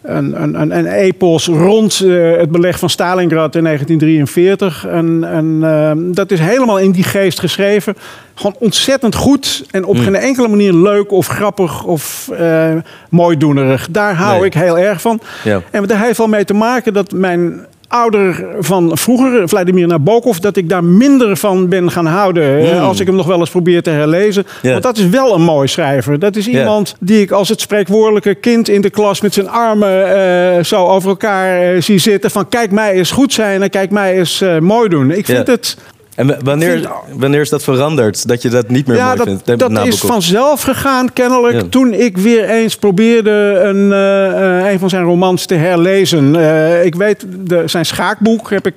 Een, 0.03 0.43
een, 0.43 0.61
een, 0.61 0.79
een 0.79 0.87
epos 0.87 1.47
rond 1.47 2.01
eh, 2.01 2.37
het 2.37 2.51
beleg 2.51 2.79
van 2.79 2.91
Stalingrad 2.91 3.55
in 3.55 3.65
1943. 3.65 4.87
En, 4.87 5.25
en 5.25 5.59
eh, 5.63 5.91
dat 6.15 6.31
is 6.31 6.41
helemaal 6.41 6.79
in 6.79 6.91
die 6.91 7.03
geest 7.05 7.41
geschreven. 7.41 7.95
Gewoon 8.35 8.57
ontzettend 8.59 9.15
goed 9.15 9.65
en 9.71 9.81
Hmm. 9.83 9.91
op 9.91 9.97
geen 9.99 10.15
enkele 10.15 10.49
manier 10.49 10.73
leuk 10.73 11.13
of 11.13 11.27
grappig 11.27 11.85
of 11.85 12.29
eh 12.39 12.71
mooidoenerig. 13.11 13.89
Daar 13.91 14.15
hou 14.15 14.37
Nee. 14.37 14.47
ik 14.47 14.55
heel 14.55 14.79
erg 14.79 15.01
van. 15.01 15.21
Ja. 15.45 15.63
En 15.71 15.87
daar 15.87 16.01
heeft 16.03 16.19
wel 16.19 16.29
mee 16.29 16.45
te 16.45 16.55
maken 16.55 16.93
dat 16.93 17.13
mijn 17.13 17.67
ouder 17.89 18.47
van 18.61 18.91
vroeger, 18.99 19.49
Vladimir 19.49 19.87
Nabokov, 19.87 20.37
dat 20.37 20.57
ik 20.57 20.69
daar 20.69 20.85
minder 20.85 21.37
van 21.37 21.69
ben 21.69 21.91
gaan 21.91 22.07
houden. 22.07 22.59
eh, 22.59 22.73
Mm. 22.79 22.85
Als 22.85 23.01
ik 23.01 23.07
hem 23.07 23.17
nog 23.17 23.27
wel 23.27 23.39
eens 23.39 23.51
probeer 23.51 23.83
te 23.83 23.91
herlezen. 23.91 24.47
Want 24.63 24.83
dat 24.83 24.97
is 24.97 25.07
wel 25.09 25.35
een 25.35 25.43
mooi 25.43 25.69
schrijver. 25.69 26.19
Dat 26.19 26.37
is 26.37 26.49
iemand 26.49 26.95
die 27.01 27.21
ik 27.21 27.31
als 27.31 27.49
het 27.49 27.61
spreekwoordelijke 27.61 28.35
kind 28.35 28.69
in 28.69 28.81
de 28.81 28.91
klas 28.91 29.21
met 29.21 29.35
zijn 29.35 29.49
armen 29.49 30.17
eh, 30.57 30.65
zo 30.65 30.87
over 30.87 31.09
elkaar 31.09 31.63
eh, 31.75 31.81
zie 31.81 31.99
zitten. 31.99 32.31
Van 32.31 32.49
kijk 32.49 32.71
mij 32.71 32.93
eens 32.93 33.11
goed 33.11 33.33
zijn 33.33 33.63
en 33.63 33.71
kijk 33.71 33.91
mij 33.91 34.19
eens 34.19 34.41
eh, 34.41 34.59
mooi 34.59 34.89
doen. 34.89 35.11
Ik 35.11 35.27
vind 35.27 35.47
het 35.47 35.77
En 36.19 36.37
wanneer, 36.45 36.91
wanneer 37.13 37.41
is 37.41 37.49
dat 37.49 37.63
veranderd? 37.63 38.29
Dat 38.29 38.43
je 38.43 38.49
dat 38.49 38.69
niet 38.69 38.87
meer 38.87 38.97
ja, 38.97 39.05
mooi 39.05 39.17
dat, 39.17 39.27
vindt? 39.27 39.59
Dat 39.59 39.87
is 39.87 40.01
vanzelf 40.01 40.63
gegaan, 40.63 41.13
kennelijk. 41.13 41.71
Toen 41.71 41.93
ik 41.93 42.17
weer 42.17 42.45
eens 42.45 42.77
probeerde 42.77 43.61
een, 43.63 43.91
uh, 43.91 44.71
een 44.71 44.79
van 44.79 44.89
zijn 44.89 45.03
romans 45.03 45.47
te 45.47 45.55
herlezen. 45.55 46.35
Uh, 46.35 46.85
ik 46.85 46.95
weet, 46.95 47.27
de, 47.29 47.63
zijn 47.67 47.87
schaakboek 47.87 48.51
heb 48.51 48.67
ik 48.67 48.75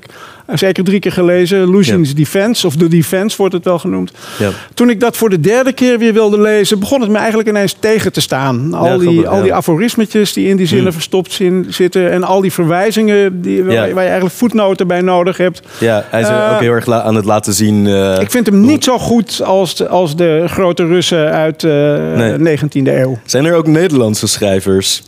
zeker 0.54 0.84
drie 0.84 1.00
keer 1.00 1.12
gelezen. 1.12 1.70
Lucian's 1.70 2.16
Defense, 2.16 2.68
of 2.68 2.76
The 2.76 2.88
Defense 2.88 3.38
wordt 3.38 3.54
het 3.54 3.64
wel 3.64 3.80
genoemd. 3.80 4.12
Ja. 4.40 4.50
Toen 4.74 4.90
ik 4.90 5.00
dat 5.00 5.18
voor 5.18 5.30
de 5.30 5.40
derde 5.40 5.74
keer 5.74 6.00
weer 6.00 6.14
wilde 6.14 6.42
lezen, 6.42 6.80
begon 6.80 7.02
het 7.02 7.10
me 7.10 7.18
eigenlijk 7.18 7.50
ineens 7.50 7.76
tegen 7.80 8.12
te 8.12 8.22
staan. 8.22 8.74
Al, 8.74 8.98
die, 8.98 9.28
al 9.28 9.42
die 9.42 9.54
aforismetjes 9.54 10.34
die 10.34 10.48
in 10.48 10.58
die 10.58 10.66
zinnen 10.66 10.86
hmm. 10.86 10.94
verstopt 10.94 11.40
zitten 11.68 12.12
en 12.12 12.24
al 12.24 12.42
die 12.42 12.52
verwijzingen 12.52 13.42
die, 13.42 13.64
waar, 13.64 13.88
je 13.88 13.96
eigenlijk 13.96 14.34
voetnoten 14.36 14.88
bij 14.88 15.02
nodig 15.02 15.38
hebt. 15.38 15.62
Ja, 15.78 16.06
hij 16.10 16.22
is 16.22 16.28
uh, 16.28 16.50
ook 16.54 16.60
heel 16.60 16.72
erg 16.72 16.90
aan 16.90 17.16
het 17.16 17.26
laten 17.26 17.54
zien. 17.54 17.86
Uh, 17.86 18.20
ik 18.20 18.32
vind 18.32 18.46
hem 18.46 18.62
niet 18.62 18.84
zo 18.84 18.98
goed 18.98 19.42
als 19.44 19.76
de, 19.76 19.88
als 19.88 20.16
de 20.16 20.44
grote 20.48 20.86
Russen 20.86 21.32
uit 21.32 21.60
de 21.60 22.38
uh, 22.40 22.60
19e 22.60 22.88
eeuw. 22.88 23.20
Zijn 23.26 23.46
er 23.46 23.56
ook 23.56 23.68
Nederlandse 23.68 24.28
schrijvers? 24.28 25.04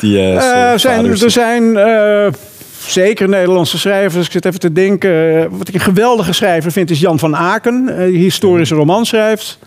Die, 0.00 0.16
zijn, 0.76 1.06
er 1.06 1.30
zijn 1.30 1.76
zeker 2.86 3.28
Nederlandse 3.28 3.78
schrijvers. 3.78 4.26
Ik 4.26 4.32
zit 4.32 4.44
even 4.44 4.60
te 4.60 4.72
denken. 4.72 5.48
Wat 5.58 5.68
ik 5.68 5.74
een 5.74 5.80
geweldige 5.80 6.32
schrijver 6.32 6.72
vind 6.72 6.90
is 6.90 7.00
Jan 7.00 7.18
van 7.18 7.36
Aken. 7.36 8.06
Die 8.10 8.22
historische 8.22 8.74
roman 8.74 9.06
schrijft. 9.06 9.58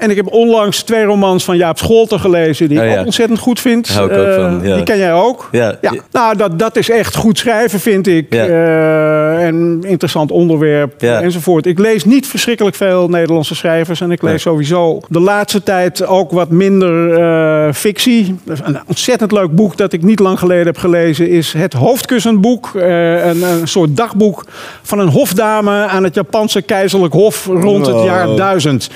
En 0.00 0.10
ik 0.10 0.16
heb 0.16 0.32
onlangs 0.32 0.82
twee 0.82 1.04
romans 1.04 1.44
van 1.44 1.56
Jaap 1.56 1.78
Scholter 1.78 2.18
gelezen, 2.18 2.68
die 2.68 2.82
ik 2.82 2.98
ook 2.98 3.04
ontzettend 3.04 3.38
goed 3.38 3.60
vind. 3.60 3.88
Hou 3.88 4.12
ik 4.12 4.18
ook 4.18 4.34
van, 4.34 4.64
eh, 4.64 4.74
Die 4.74 4.82
ken 4.82 4.98
jij 4.98 5.12
ook? 5.12 5.48
Ja. 5.52 5.78
ja. 5.80 5.92
Nou, 6.12 6.36
dat, 6.36 6.58
dat 6.58 6.76
is 6.76 6.90
echt 6.90 7.16
goed 7.16 7.38
schrijven, 7.38 7.80
vind 7.80 8.06
ik. 8.06 8.34
Uh, 8.34 9.46
en 9.46 9.80
interessant 9.86 10.30
onderwerp 10.30 11.02
enzovoort. 11.02 11.66
Ik 11.66 11.78
lees 11.78 12.04
niet 12.04 12.26
verschrikkelijk 12.26 12.76
veel 12.76 13.08
Nederlandse 13.08 13.54
schrijvers. 13.54 14.00
En 14.00 14.10
ik 14.10 14.22
lees 14.22 14.42
sowieso 14.42 15.00
de 15.08 15.20
laatste 15.20 15.62
tijd 15.62 16.06
ook 16.06 16.30
wat 16.30 16.50
minder 16.50 17.18
uh, 17.18 17.72
fictie. 17.72 18.36
Een 18.46 18.78
ontzettend 18.86 19.32
leuk 19.32 19.54
boek 19.54 19.76
dat 19.76 19.92
ik 19.92 20.02
niet 20.02 20.18
lang 20.18 20.38
geleden 20.38 20.66
heb 20.66 20.78
gelezen 20.78 21.28
is 21.28 21.52
Het 21.52 21.72
Hoofdkussenboek. 21.72 22.70
Een, 22.74 23.42
een, 23.42 23.68
soort 23.68 23.96
dagboek 23.96 24.44
van 24.82 24.98
een 24.98 25.08
hofdame 25.08 25.72
aan 25.72 26.04
het 26.04 26.14
Japanse 26.14 26.62
keizerlijk 26.62 27.12
hof 27.12 27.46
rond 27.46 27.86
het 27.86 28.02
jaar 28.02 28.36
1000. 28.36 28.90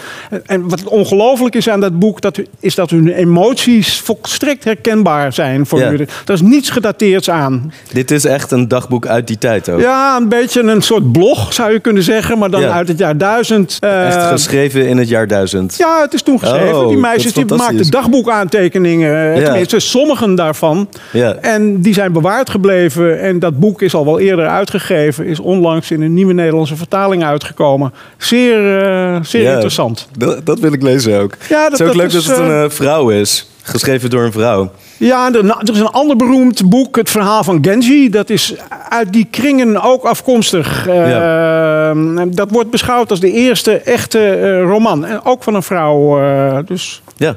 En 0.46 0.68
wat 0.68 0.93
ongelooflijk 0.94 1.54
is 1.54 1.68
aan 1.68 1.80
dat 1.80 1.98
boek, 1.98 2.20
dat, 2.20 2.40
is 2.60 2.74
dat 2.74 2.90
hun 2.90 3.08
emoties 3.08 4.00
volstrekt 4.00 4.64
herkenbaar 4.64 5.32
zijn 5.32 5.66
voor 5.66 5.78
ja. 5.78 5.90
u. 5.90 6.06
Er 6.26 6.32
is 6.32 6.40
niets 6.40 6.70
gedateerds 6.70 7.30
aan. 7.30 7.72
Dit 7.92 8.10
is 8.10 8.24
echt 8.24 8.50
een 8.50 8.68
dagboek 8.68 9.06
uit 9.06 9.26
die 9.26 9.38
tijd 9.38 9.68
ook. 9.68 9.80
Ja, 9.80 10.16
een 10.16 10.28
beetje 10.28 10.62
een 10.62 10.82
soort 10.82 11.12
blog 11.12 11.52
zou 11.52 11.72
je 11.72 11.80
kunnen 11.80 12.02
zeggen, 12.02 12.38
maar 12.38 12.50
dan 12.50 12.64
uit 12.64 12.88
het 12.88 12.98
jaar 12.98 13.16
1000. 13.16 13.78
Uh, 13.80 14.06
echt 14.06 14.26
geschreven 14.26 14.88
in 14.88 14.98
het 14.98 15.08
jaar 15.08 15.28
1000? 15.28 15.76
Ja, 15.76 16.00
het 16.00 16.14
is 16.14 16.22
toen 16.22 16.38
geschreven. 16.38 16.80
Oh, 16.80 16.88
die 16.88 16.96
meisjes 16.96 17.32
die 17.32 17.44
maakten 17.44 17.90
dagboekaantekeningen, 17.90 19.38
ja. 19.38 19.44
tenminste 19.44 19.78
sommigen 19.78 20.34
daarvan. 20.34 20.88
Ja. 21.12 21.34
En 21.34 21.80
die 21.80 21.94
zijn 21.94 22.12
bewaard 22.12 22.50
gebleven 22.50 23.20
en 23.20 23.38
dat 23.38 23.58
boek 23.58 23.82
is 23.82 23.94
al 23.94 24.04
wel 24.04 24.18
eerder 24.18 24.46
uitgegeven, 24.46 25.26
is 25.26 25.40
onlangs 25.40 25.90
in 25.90 26.02
een 26.02 26.14
nieuwe 26.14 26.32
Nederlandse 26.32 26.76
vertaling 26.76 27.24
uitgekomen. 27.24 27.92
Zeer, 28.16 28.82
uh, 28.82 29.18
zeer 29.22 29.52
interessant. 29.52 30.08
Dat, 30.18 30.46
dat 30.46 30.58
wil 30.58 30.72
ik 30.72 30.82
lezen 30.84 31.20
ook. 31.20 31.36
Ja, 31.48 31.68
dat, 31.68 31.78
het 31.78 31.80
is 31.80 31.86
ook 31.86 31.94
leuk 31.94 32.12
dat 32.12 32.24
het 32.24 32.38
een 32.38 32.62
uh, 32.64 32.64
vrouw 32.68 33.10
is. 33.10 33.48
Geschreven 33.62 34.10
door 34.10 34.22
een 34.22 34.32
vrouw. 34.32 34.70
Ja, 34.96 35.32
er, 35.32 35.44
er, 35.44 35.72
is 35.72 35.78
een 35.78 35.86
ander 35.86 36.16
beroemd 36.16 36.68
boek, 36.68 36.96
het 36.96 37.10
verhaal 37.10 37.44
van 37.44 37.58
Genji. 37.62 38.10
Dat 38.10 38.30
is 38.30 38.54
uit 38.88 39.12
die 39.12 39.26
kringen 39.30 39.82
ook 39.82 40.04
afkomstig. 40.04 40.88
Uh, 40.88 41.10
ja. 41.10 41.94
Dat 42.26 42.50
wordt 42.50 42.70
beschouwd 42.70 43.10
als 43.10 43.20
de 43.20 43.30
eerste 43.30 43.72
echte 43.78 44.38
uh, 44.40 44.70
roman. 44.70 45.04
En 45.04 45.24
ook 45.24 45.42
van 45.42 45.54
een 45.54 45.62
vrouw. 45.62 46.62
dus. 46.64 47.02
Ja, 47.16 47.34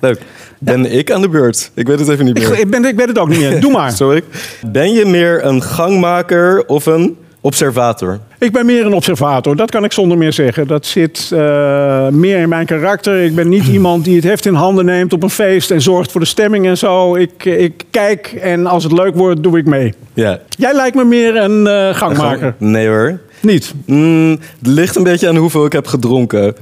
leuk. 0.00 0.20
Ben 0.58 0.92
ik 0.92 1.10
aan 1.10 1.20
de 1.20 1.28
beurt? 1.28 1.70
Ik 1.74 1.86
weet 1.86 1.98
het 1.98 2.08
even 2.08 2.24
niet 2.24 2.34
meer. 2.38 2.52
Ik, 2.52 2.58
ik, 2.58 2.70
ben, 2.70 2.84
ik 2.84 2.96
weet 2.96 3.08
het 3.08 3.18
ook 3.18 3.28
niet 3.28 3.38
meer. 3.38 3.60
Doe 3.60 3.72
maar. 3.72 3.92
Sorry. 4.02 4.22
Ben 4.66 4.92
je 4.92 5.04
meer 5.04 5.44
een 5.44 5.62
gangmaker 5.62 6.64
of 6.66 6.86
een 6.86 7.16
observator? 7.46 8.18
Ik 8.38 8.52
ben 8.52 8.66
meer 8.66 8.86
een 8.86 8.94
observator, 8.94 9.56
dat 9.56 9.70
kan 9.70 9.84
ik 9.84 9.92
zonder 9.92 10.18
meer 10.18 10.32
zeggen. 10.32 10.66
Dat 10.66 10.86
zit 10.86 11.30
uh, 11.32 12.08
meer 12.08 12.38
in 12.38 12.48
mijn 12.48 12.66
karakter. 12.66 13.22
Ik 13.22 13.34
ben 13.34 13.48
niet 13.48 13.66
iemand 13.78 14.04
die 14.04 14.14
het 14.14 14.24
heft 14.24 14.46
in 14.46 14.54
handen 14.54 14.84
neemt 14.84 15.12
op 15.12 15.22
een 15.22 15.30
feest 15.30 15.70
en 15.70 15.82
zorgt 15.82 16.12
voor 16.12 16.20
de 16.20 16.26
stemming 16.26 16.66
en 16.66 16.78
zo. 16.78 17.14
Ik, 17.14 17.44
ik 17.44 17.84
kijk 17.90 18.38
en 18.40 18.66
als 18.66 18.82
het 18.82 18.92
leuk 18.92 19.14
wordt, 19.14 19.42
doe 19.42 19.58
ik 19.58 19.66
mee. 19.66 19.94
Ja. 20.14 20.40
Jij 20.48 20.74
lijkt 20.74 20.96
me 20.96 21.04
meer 21.04 21.36
een 21.36 21.66
uh, 21.66 21.94
gangmaker. 21.94 22.54
nee 22.58 22.88
hoor. 22.88 23.18
Niet? 23.40 23.74
Mm, 23.86 24.30
het 24.30 24.66
ligt 24.66 24.96
een 24.96 25.02
beetje 25.02 25.28
aan 25.28 25.36
hoeveel 25.36 25.64
ik 25.64 25.72
heb 25.72 25.86
gedronken. 25.86 26.56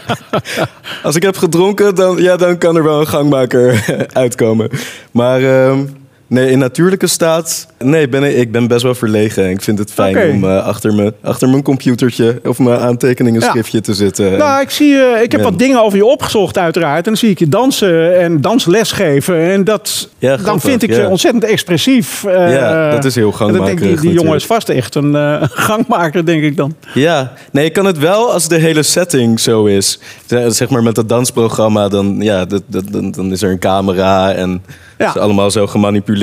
Als 1.02 1.16
ik 1.16 1.22
heb 1.22 1.36
gedronken, 1.36 1.94
dan, 1.94 2.16
ja, 2.16 2.36
dan 2.36 2.58
kan 2.58 2.76
er 2.76 2.84
wel 2.84 3.00
een 3.00 3.06
gangmaker 3.06 3.84
uitkomen. 4.12 4.70
Maar... 5.10 5.40
Uh, 5.40 5.78
Nee, 6.28 6.50
in 6.50 6.58
natuurlijke 6.58 7.06
staat. 7.06 7.66
Nee, 7.78 8.08
ben 8.08 8.22
ik, 8.22 8.36
ik 8.36 8.52
ben 8.52 8.66
best 8.66 8.82
wel 8.82 8.94
verlegen. 8.94 9.50
Ik 9.50 9.62
vind 9.62 9.78
het 9.78 9.92
fijn 9.92 10.30
om 10.30 10.44
uh, 10.44 10.64
achter, 10.66 10.94
me, 10.94 11.14
achter 11.22 11.48
mijn 11.48 11.62
computertje 11.62 12.40
of 12.44 12.58
mijn 12.58 12.78
aantekeningen 12.78 13.42
schriftje 13.42 13.80
te 13.80 13.94
zitten. 13.94 14.38
Nou, 14.38 14.60
ik, 14.60 14.70
zie, 14.70 14.92
uh, 14.92 15.22
ik 15.22 15.32
heb 15.32 15.42
wat 15.42 15.58
dingen 15.58 15.82
over 15.82 15.98
je 15.98 16.04
opgezocht, 16.04 16.58
uiteraard. 16.58 16.96
En 16.96 17.02
dan 17.02 17.16
zie 17.16 17.30
ik 17.30 17.38
je 17.38 17.48
dansen 17.48 18.18
en 18.18 18.40
dansles 18.40 18.92
geven. 18.92 19.50
En 19.50 19.64
dat, 19.64 20.08
ja, 20.18 20.36
dan 20.36 20.60
vind 20.60 20.82
ik 20.82 20.94
je 20.94 21.08
ontzettend 21.08 21.44
expressief. 21.44 22.24
Uh, 22.26 22.52
ja, 22.52 22.90
dat 22.90 23.04
is 23.04 23.14
heel 23.14 23.32
gangmaker. 23.32 23.72
ik, 23.72 23.78
die, 23.78 24.00
die 24.00 24.12
jongen 24.12 24.34
is 24.34 24.46
vast 24.46 24.68
echt 24.68 24.94
een 25.04 25.40
gangmaker, 25.50 26.26
denk 26.26 26.42
ik 26.42 26.56
dan. 26.56 26.74
Ja, 26.94 27.32
nee, 27.50 27.64
ik 27.64 27.72
kan 27.72 27.84
het 27.84 27.98
wel 27.98 28.32
als 28.32 28.48
de 28.48 28.58
hele 28.58 28.82
setting 28.82 29.40
zo 29.40 29.64
is. 29.64 29.98
Zeg 30.48 30.68
maar 30.68 30.82
met 30.82 30.96
het 30.96 31.08
dansprogramma, 31.08 31.88
dan, 31.88 32.16
ja, 32.20 32.44
dat, 32.44 32.62
dat, 32.66 32.84
dan, 32.90 33.10
dan 33.10 33.32
is 33.32 33.42
er 33.42 33.50
een 33.50 33.58
camera 33.58 34.32
en 34.32 34.62
ja. 34.98 35.08
is 35.08 35.16
allemaal 35.16 35.50
zo 35.50 35.66
gemanipuleerd 35.66 36.14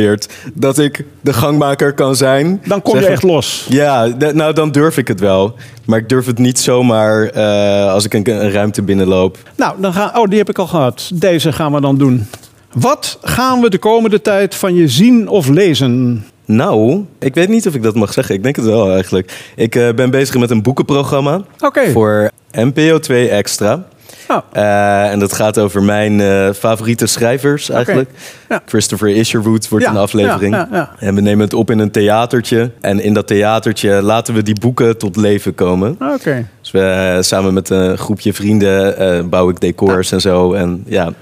dat 0.54 0.80
ik 0.80 1.06
de 1.22 1.34
gangmaker 1.34 1.94
kan 1.94 2.16
zijn. 2.16 2.62
Dan 2.66 2.82
kom 2.82 3.00
je 3.00 3.06
echt 3.06 3.24
los. 3.24 3.66
Ja, 3.70 4.08
nou 4.34 4.54
dan 4.54 4.72
durf 4.72 4.98
ik 4.98 5.08
het 5.08 5.20
wel. 5.20 5.56
Maar 5.86 6.00
ik 6.00 6.10
durf 6.10 6.26
het 6.26 6.38
niet 6.38 6.60
zomaar 6.60 7.36
uh, 7.38 7.92
als 7.92 8.06
ik 8.06 8.14
een, 8.14 8.30
een, 8.30 8.52
ruimte 8.52 8.82
binnenloop. 8.82 9.38
Nou, 9.56 9.82
dan 9.82 9.94
gaan, 9.94 10.18
oh, 10.18 10.30
die 10.30 10.38
heb 10.38 10.50
ik 10.50 10.60
al 10.60 10.68
gehad. 10.68 11.12
Deze 11.14 11.52
gaan 11.52 11.74
we 11.74 11.82
dan 11.82 11.98
doen. 11.98 12.28
Wat 12.74 13.18
gaan 13.22 13.62
we 13.62 13.70
de 13.70 13.78
komende 13.78 14.22
tijd 14.22 14.56
van 14.56 14.76
je 14.76 14.88
zien 14.88 15.28
of 15.28 15.48
lezen? 15.48 16.26
Nou, 16.46 17.06
ik 17.20 17.36
weet 17.36 17.50
niet 17.50 17.68
of 17.68 17.76
ik 17.76 17.84
dat 17.84 17.96
mag 17.96 18.14
zeggen. 18.14 18.36
Ik 18.36 18.44
denk 18.44 18.56
het 18.56 18.66
wel 18.66 18.92
eigenlijk. 18.92 19.52
Ik 19.56 19.76
uh, 19.76 19.94
ben 19.94 20.10
bezig 20.10 20.38
met 20.38 20.50
een 20.50 20.62
boekenprogramma. 20.62 21.42
Okay. 21.60 21.92
Voor 21.92 22.32
NPO 22.52 23.00
2 23.00 23.30
Extra. 23.30 23.86
Oh. 24.28 24.38
Uh, 24.54 25.12
en 25.12 25.20
dat 25.20 25.34
gaat 25.34 25.60
over 25.60 25.84
mijn 25.84 26.20
uh, 26.20 26.50
favoriete 26.52 27.06
schrijvers 27.06 27.70
eigenlijk. 27.70 28.10
Ja. 28.50 28.62
Christopher 28.66 29.10
Isherwood 29.10 29.70
wordt 29.70 29.86
ja, 29.86 29.92
een 29.92 29.98
aflevering. 29.98 30.56
Ja, 30.56 30.96
en 31.00 31.16
we 31.16 31.22
nemen 31.22 31.46
het 31.46 31.54
op 31.54 31.72
in 31.72 31.80
een 31.80 31.92
theatertje. 31.92 32.72
En 32.82 33.00
in 33.00 33.14
dat 33.14 33.28
theatertje 33.28 34.02
laten 34.02 34.34
we 34.34 34.44
die 34.44 34.60
boeken 34.60 34.98
tot 34.98 35.16
leven 35.16 35.56
komen. 35.56 35.96
Ah. 36.00 36.24
Dus 36.62 36.72
we, 36.72 37.14
uh, 37.16 37.22
samen 37.22 37.54
met 37.54 37.70
een 37.70 37.98
groepje 37.98 38.34
vrienden 38.34 39.30
bouw 39.30 39.50
ik 39.50 39.60
decors 39.60 40.12
en 40.12 40.22
zo. 40.22 40.54
En 40.54 40.84
ja, 40.88 41.14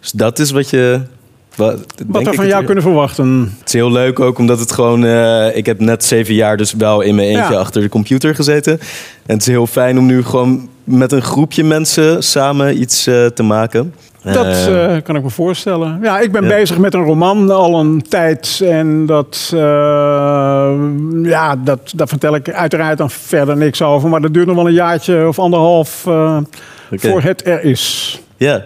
dus 0.00 0.10
dat 0.10 0.38
is 0.38 0.50
wat 0.50 0.70
je 0.70 1.00
wat, 1.58 1.84
wat 2.06 2.22
we 2.22 2.32
van 2.32 2.46
jou 2.46 2.64
kunnen 2.64 2.82
verwachten. 2.82 3.54
Het 3.58 3.66
is 3.66 3.72
heel 3.72 3.92
leuk 3.92 4.20
ook, 4.20 4.38
omdat 4.38 4.58
het 4.58 4.72
gewoon... 4.72 5.04
Uh, 5.04 5.56
ik 5.56 5.66
heb 5.66 5.80
net 5.80 6.04
zeven 6.04 6.34
jaar 6.34 6.56
dus 6.56 6.72
wel 6.72 7.00
in 7.00 7.14
mijn 7.14 7.28
eentje 7.28 7.56
achter 7.56 7.82
de 7.82 7.88
computer 7.88 8.34
gezeten. 8.34 8.72
En 9.26 9.34
het 9.34 9.40
is 9.40 9.46
heel 9.46 9.66
fijn 9.66 9.98
om 9.98 10.06
nu 10.06 10.24
gewoon 10.24 10.68
met 10.84 11.12
een 11.12 11.22
groepje 11.22 11.64
mensen 11.64 12.22
samen 12.22 12.80
iets 12.80 13.08
uh, 13.08 13.26
te 13.26 13.42
maken. 13.42 13.94
Dat 14.22 14.68
uh, 14.68 14.96
kan 15.02 15.16
ik 15.16 15.22
me 15.22 15.30
voorstellen. 15.30 15.98
Ja, 16.02 16.18
ik 16.18 16.32
ben 16.32 16.42
ja. 16.42 16.48
bezig 16.48 16.78
met 16.78 16.94
een 16.94 17.04
roman 17.04 17.50
al 17.50 17.80
een 17.80 18.02
tijd. 18.08 18.60
En 18.64 19.06
dat, 19.06 19.50
uh, 19.54 19.60
ja, 21.22 21.56
dat, 21.56 21.92
daar 21.94 22.08
vertel 22.08 22.34
ik 22.34 22.50
uiteraard 22.50 22.98
dan 22.98 23.10
verder 23.10 23.56
niks 23.56 23.82
over. 23.82 24.08
Maar 24.08 24.20
dat 24.20 24.34
duurt 24.34 24.46
nog 24.46 24.56
wel 24.56 24.66
een 24.66 24.72
jaartje 24.72 25.28
of 25.28 25.38
anderhalf 25.38 26.04
uh, 26.08 26.38
okay. 26.92 27.10
voor 27.10 27.22
het 27.22 27.46
er 27.46 27.64
is. 27.64 28.20
Ja, 28.36 28.64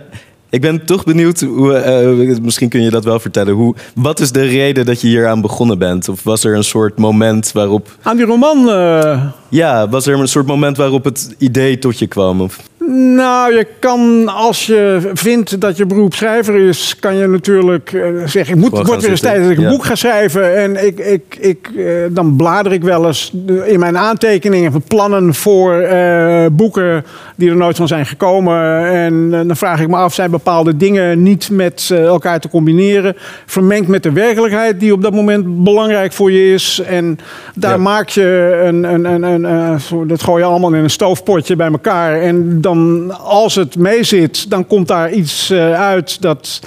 ik 0.53 0.61
ben 0.61 0.85
toch 0.85 1.05
benieuwd, 1.05 1.41
hoe, 1.41 2.27
uh, 2.29 2.39
misschien 2.39 2.69
kun 2.69 2.83
je 2.83 2.91
dat 2.91 3.05
wel 3.05 3.21
vertellen. 3.21 3.55
Hoe, 3.55 3.75
wat 3.95 4.21
is 4.21 4.33
de 4.33 4.43
reden 4.43 4.87
dat 4.87 5.01
je 5.01 5.07
hier 5.07 5.29
aan 5.29 5.41
begonnen 5.41 5.79
bent? 5.79 6.09
Of 6.09 6.23
was 6.23 6.45
er 6.45 6.57
een 6.57 6.65
soort 6.65 6.99
moment 6.99 7.53
waarop... 7.53 7.97
Aan 8.03 8.17
die 8.17 8.27
roman? 8.27 8.69
Uh... 8.69 9.25
Ja, 9.49 9.89
was 9.89 10.07
er 10.07 10.19
een 10.19 10.29
soort 10.29 10.47
moment 10.47 10.77
waarop 10.77 11.05
het 11.05 11.35
idee 11.39 11.79
tot 11.79 11.99
je 11.99 12.07
kwam? 12.07 12.41
Of... 12.41 12.59
Nou, 12.95 13.55
je 13.55 13.67
kan 13.79 14.29
als 14.29 14.67
je 14.67 15.11
vindt 15.15 15.61
dat 15.61 15.77
je 15.77 15.87
beroep 15.87 16.15
schrijver 16.15 16.55
is, 16.55 16.97
kan 17.01 17.17
je 17.17 17.27
natuurlijk 17.27 17.93
uh, 17.93 18.27
zeggen: 18.27 18.55
ik 18.55 18.61
moet, 18.61 18.79
het 18.79 18.87
wordt 18.87 19.03
weer 19.03 19.11
eens 19.11 19.21
tijd 19.21 19.43
dat 19.43 19.51
ik 19.51 19.59
een 19.59 19.69
boek 19.69 19.85
ga 19.85 19.95
schrijven. 19.95 20.57
En 20.57 20.87
ik, 20.87 20.99
ik, 20.99 21.37
ik, 21.41 21.71
uh, 21.75 21.95
dan 22.11 22.37
blader 22.37 22.73
ik 22.73 22.83
wel 22.83 23.07
eens 23.07 23.33
in 23.65 23.79
mijn 23.79 23.99
aantekeningen 23.99 24.73
van 24.73 24.83
plannen 24.89 25.35
voor 25.35 25.83
uh, 25.83 26.47
boeken 26.53 27.05
die 27.37 27.51
er 27.51 27.57
nooit 27.57 27.77
van 27.77 27.89
zijn 27.89 28.07
gekomen. 28.07 28.87
En 28.87 29.31
dan 29.31 29.57
vraag 29.57 29.81
ik 29.81 29.89
me 29.89 29.97
af: 29.97 30.15
zijn 30.15 30.31
bepaalde 30.31 30.77
dingen 30.77 31.23
niet 31.23 31.51
met 31.51 31.91
elkaar 31.91 32.41
te 32.41 32.49
combineren? 32.49 33.17
Vermengd 33.47 33.89
met 33.89 34.03
de 34.03 34.13
werkelijkheid 34.13 34.81
die 34.81 34.93
op 34.93 35.03
dat 35.03 35.13
moment 35.13 35.65
belangrijk 35.65 36.13
voor 36.13 36.33
je 36.33 36.53
is. 36.53 36.83
En 36.87 37.19
daar 37.55 37.77
ja. 37.77 37.83
maak 37.83 38.09
je 38.09 38.61
een, 38.65 38.85
een, 38.85 39.05
een, 39.05 39.23
een, 39.23 39.45
een, 39.45 40.07
dat 40.07 40.23
gooi 40.23 40.43
je 40.43 40.49
allemaal 40.49 40.75
in 40.75 40.83
een 40.83 40.91
stoofpotje 40.91 41.57
bij 41.57 41.71
elkaar. 41.71 42.21
En 42.21 42.61
dan 42.61 42.81
als 43.11 43.55
het 43.55 43.77
meezit, 43.77 44.51
dan 44.51 44.67
komt 44.67 44.89
daar 44.89 45.13
iets 45.13 45.51
uh, 45.51 45.81
uit 45.81 46.23
dat, 46.23 46.61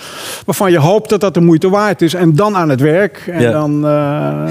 waarvan 0.46 0.72
je 0.72 0.78
hoopt 0.78 1.10
dat 1.10 1.22
dat 1.22 1.34
de 1.34 1.42
moeite 1.42 1.70
waard 1.70 2.02
is. 2.02 2.14
En 2.14 2.36
dan 2.36 2.56
aan 2.56 2.70
het 2.70 2.82
werk. 2.82 3.24
En 3.28 3.42
ja. 3.42 3.52
dan, 3.52 3.86
uh, 3.86 4.44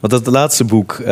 Want 0.00 0.24
dat 0.24 0.26
laatste 0.26 0.64
boek 0.64 0.98
uh, 1.00 1.08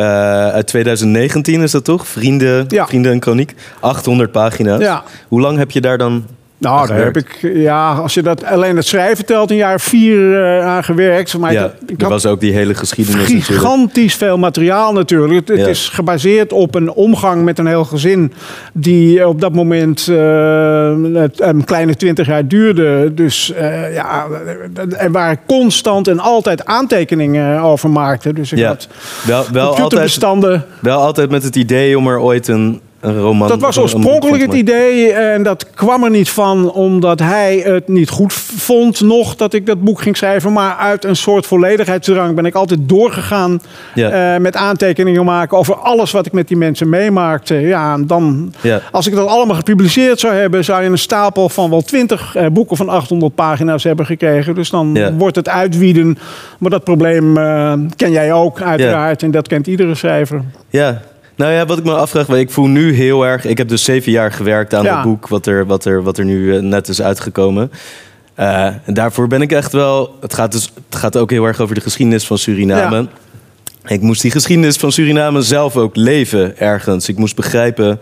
uit 0.47 0.67
2019 0.67 1.61
is 1.61 1.71
dat 1.71 1.83
toch? 1.83 2.07
Vrienden, 2.07 2.65
ja. 2.67 2.87
Vrienden 2.87 3.11
en 3.11 3.21
Chroniek. 3.21 3.55
800 3.79 4.31
pagina's. 4.31 4.81
Ja. 4.81 5.03
Hoe 5.27 5.41
lang 5.41 5.57
heb 5.57 5.71
je 5.71 5.81
daar 5.81 5.97
dan 5.97 6.25
nou, 6.61 6.87
daar 6.87 6.97
heb 6.97 7.17
ik, 7.17 7.39
ja, 7.53 7.93
als 7.93 8.13
je 8.13 8.21
dat 8.21 8.43
alleen 8.43 8.75
het 8.75 8.85
schrijven 8.85 9.25
telt, 9.25 9.49
een 9.51 9.55
jaar 9.55 9.79
vier 9.79 10.17
uh, 10.17 10.65
aan 10.65 10.83
gewerkt. 10.83 11.37
Maar 11.37 11.53
ja, 11.53 11.73
ik 11.87 12.01
er 12.01 12.09
was 12.09 12.25
ook 12.25 12.39
die 12.39 12.53
hele 12.53 12.73
geschiedenis. 12.75 13.45
Gigantisch 13.45 14.15
veel 14.15 14.37
materiaal 14.37 14.93
natuurlijk. 14.93 15.47
Het, 15.47 15.57
Ja. 15.57 15.63
het 15.63 15.67
is 15.71 15.89
gebaseerd 15.89 16.53
op 16.53 16.75
een 16.75 16.91
omgang 16.91 17.43
met 17.43 17.59
een 17.59 17.67
heel 17.67 17.83
gezin 17.83 18.33
die 18.73 19.27
op 19.27 19.41
dat 19.41 19.53
moment 19.53 20.07
uh, 20.07 20.17
het, 21.13 21.41
een 21.41 21.63
kleine 21.63 21.95
twintig 21.95 22.27
jaar 22.27 22.47
duurde. 22.47 23.13
Dus 23.13 23.53
uh, 23.57 23.93
ja, 23.93 24.27
er 24.97 25.11
waren 25.11 25.39
constant 25.47 26.07
en 26.07 26.19
altijd 26.19 26.65
aantekeningen 26.65 27.59
over 27.61 27.89
maakte. 27.89 28.33
Dus 28.33 28.51
ik 28.51 28.57
Ja. 28.57 28.67
had 28.67 28.87
Wel, 29.25 29.45
wel, 29.51 29.77
altijd, 29.77 30.17
wel 30.79 30.99
altijd 31.01 31.29
met 31.29 31.43
het 31.43 31.55
idee 31.55 31.97
om 31.97 32.07
er 32.07 32.19
ooit 32.19 32.47
een, 32.47 32.81
een 33.01 33.19
roman... 33.19 33.47
Dat 33.47 33.61
was 33.61 33.77
oorspronkelijk 33.79 34.41
het 34.41 34.53
idee 34.53 35.11
en 35.11 35.43
dat 35.43 35.69
kwam 35.75 36.03
er 36.03 36.09
niet 36.09 36.29
van 36.29 36.71
omdat 36.71 37.19
hij 37.19 37.57
het 37.57 37.87
niet 37.87 38.09
goed 38.09 38.33
vond 38.33 39.01
nog 39.01 39.35
dat 39.35 39.53
ik 39.53 39.65
dat 39.65 39.81
boek 39.83 40.01
ging 40.01 40.17
schrijven. 40.17 40.53
Maar 40.53 40.75
uit 40.75 41.05
een 41.05 41.15
soort 41.15 41.45
volledigheidsdrang 41.45 42.35
ben 42.35 42.45
ik 42.45 42.55
altijd 42.55 42.79
doorgegaan 42.83 43.61
Ja. 43.93 44.33
eh, 44.33 44.39
met 44.41 44.55
aantekeningen 44.55 45.25
maken 45.25 45.57
over 45.57 45.75
alles 45.75 46.11
wat 46.11 46.25
ik 46.25 46.31
met 46.31 46.47
die 46.47 46.57
mensen 46.57 46.89
meemaakte. 46.89 47.55
Ja, 47.55 47.93
en 47.93 48.07
dan, 48.07 48.53
Ja. 48.61 48.81
als 48.91 49.07
ik 49.07 49.15
dat 49.15 49.27
allemaal 49.27 49.55
gepubliceerd 49.55 50.19
zou 50.19 50.33
hebben, 50.33 50.63
zou 50.63 50.83
je 50.83 50.89
een 50.89 50.97
stapel 50.97 51.49
van 51.49 51.69
wel 51.69 51.81
twintig 51.81 52.35
eh, 52.35 52.45
boeken 52.47 52.77
van 52.77 52.89
800 52.89 53.35
pagina's 53.35 53.83
hebben 53.83 54.05
gekregen. 54.05 54.55
Dus 54.55 54.69
dan 54.69 54.89
Ja. 54.93 55.13
wordt 55.13 55.35
het 55.35 55.49
uitwieden. 55.49 56.17
Maar 56.59 56.69
dat 56.69 56.83
probleem 56.83 57.37
eh, 57.37 57.73
ken 57.95 58.11
jij 58.11 58.33
ook 58.33 58.61
uiteraard 58.61 59.23
en 59.23 59.31
dat 59.31 59.47
kent 59.47 59.67
iedere 59.67 59.95
schrijver. 59.95 60.41
Ja. 60.69 61.01
Nou 61.41 61.53
ja, 61.53 61.65
wat 61.65 61.77
ik 61.77 61.83
me 61.83 61.95
afvraag, 61.95 62.27
ik 62.29 62.51
voel 62.51 62.67
nu 62.67 62.93
heel 62.93 63.25
erg... 63.25 63.45
Ik 63.45 63.57
heb 63.57 63.67
dus 63.67 63.83
zeven 63.83 64.11
jaar 64.11 64.31
gewerkt 64.31 64.73
aan 64.73 64.83
Ja. 64.83 64.95
het 64.95 65.03
boek 65.03 65.27
wat 65.27 65.45
er, 65.45 65.65
wat 65.65 65.85
er, 65.85 66.03
wat 66.03 66.17
er 66.17 66.25
nu 66.25 66.55
eh, 66.55 66.61
net 66.61 66.87
is 66.87 67.01
uitgekomen. 67.01 67.71
Eh, 68.33 68.65
en 68.65 68.93
daarvoor 68.93 69.27
ben 69.27 69.41
ik 69.41 69.51
echt 69.51 69.71
wel... 69.71 70.15
Het 70.19 70.33
gaat, 70.33 70.51
dus, 70.51 70.71
het 70.89 70.95
gaat 70.99 71.17
ook 71.17 71.29
heel 71.31 71.45
erg 71.45 71.59
over 71.59 71.75
de 71.75 71.81
geschiedenis 71.81 72.25
van 72.27 72.37
Suriname. 72.37 72.95
Ja. 72.95 73.07
Ik 73.93 74.01
moest 74.01 74.21
die 74.21 74.31
geschiedenis 74.31 74.77
van 74.77 74.91
Suriname 74.91 75.41
zelf 75.41 75.77
ook 75.77 75.95
leven 75.95 76.57
ergens. 76.59 77.09
Ik 77.09 77.17
moest 77.17 77.35
begrijpen 77.35 77.99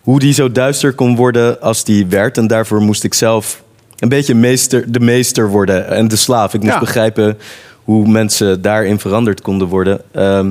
hoe 0.00 0.18
die 0.18 0.32
zo 0.32 0.52
duister 0.52 0.92
kon 0.92 1.16
worden 1.16 1.60
als 1.60 1.84
die 1.84 2.06
werd. 2.06 2.38
En 2.38 2.46
daarvoor 2.46 2.80
moest 2.80 3.04
ik 3.04 3.14
zelf 3.14 3.62
een 3.98 4.08
beetje 4.08 4.34
meester, 4.34 4.92
de 4.92 5.00
meester 5.00 5.48
worden 5.48 5.88
en 5.88 6.08
de 6.08 6.16
slaaf. 6.16 6.54
Ik 6.54 6.60
moest 6.60 6.72
Ja. 6.74 6.80
begrijpen 6.80 7.38
hoe 7.84 8.08
mensen 8.08 8.62
daarin 8.62 8.98
veranderd 8.98 9.40
konden 9.40 9.68
worden. 9.68 10.00
Ehm, 10.12 10.50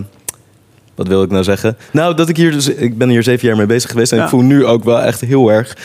wat 0.99 1.07
wil 1.07 1.23
ik 1.23 1.31
nou 1.31 1.43
zeggen? 1.43 1.77
Nou, 1.91 2.15
dat 2.15 2.29
ik 2.29 2.37
hier 2.37 2.51
dus, 2.51 2.67
ik 2.69 2.97
ben 2.97 3.09
hier 3.09 3.23
zeven 3.23 3.47
jaar 3.47 3.57
mee 3.57 3.65
bezig 3.65 3.89
geweest 3.91 4.11
en 4.11 4.17
Ja. 4.17 4.23
ik 4.23 4.29
voel 4.29 4.41
nu 4.41 4.65
ook 4.65 4.83
wel 4.83 5.01
echt 5.01 5.21
heel 5.21 5.51
erg 5.51 5.77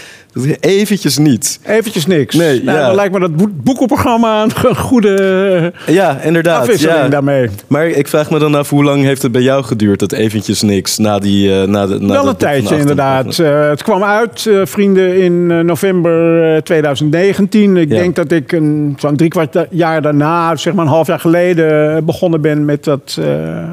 eventjes 0.61 1.19
niet. 1.19 1.59
Eventjes 1.63 2.07
niks. 2.07 2.35
Nee, 2.35 2.63
nou, 2.63 2.79
ja. 2.79 2.87
Dan 2.87 2.95
lijkt 2.95 3.13
me 3.13 3.21
dat 3.21 3.37
boek- 3.37 3.63
boekenprogramma 3.63 4.43
een 4.43 4.77
goede 4.91 5.73
Ja, 5.87 6.21
inderdaad. 6.23 6.61
afwisseling 6.61 6.99
Ja. 6.99 7.09
daarmee. 7.09 7.49
Maar 7.67 7.87
ik 7.87 8.09
vraag 8.09 8.31
me 8.31 8.39
dan 8.39 8.55
af, 8.55 8.71
hoe 8.71 8.85
lang 8.85 9.03
heeft 9.05 9.23
het 9.23 9.33
bij 9.33 9.43
jou 9.43 9.65
geduurd, 9.65 9.99
dat 10.01 10.13
eventjes 10.13 10.63
niks, 10.63 10.99
na 10.99 11.19
die... 11.19 11.61
eh, 11.61 11.69
na 11.69 11.87
de, 11.87 11.99
na 12.01 12.13
Wel 12.13 12.29
een 12.29 12.37
tijdje 12.37 12.75
800 12.77 12.81
inderdaad. 12.81 13.39
Eh, 13.39 13.69
het 13.69 13.83
kwam 13.83 14.03
uit, 14.05 14.47
eh, 14.47 14.61
vrienden, 14.65 15.23
in 15.23 15.51
eh, 15.51 15.59
november 15.61 16.55
eh, 16.55 16.61
2019. 16.63 17.77
Ik 17.77 17.89
Ja. 17.89 17.97
denk 17.97 18.17
dat 18.17 18.33
ik 18.33 18.53
een, 18.53 18.95
zo'n 18.99 19.17
drie 19.17 19.31
kwart 19.31 19.67
jaar 19.71 20.03
daarna, 20.03 20.57
zeg 20.57 20.75
maar 20.75 20.85
een 20.85 20.91
half 20.91 21.07
jaar 21.07 21.21
geleden, 21.21 21.97
eh, 21.97 22.03
begonnen 22.03 22.41
ben 22.41 22.65
met 22.65 22.85
dat, 22.85 23.19
eh, 23.21 23.27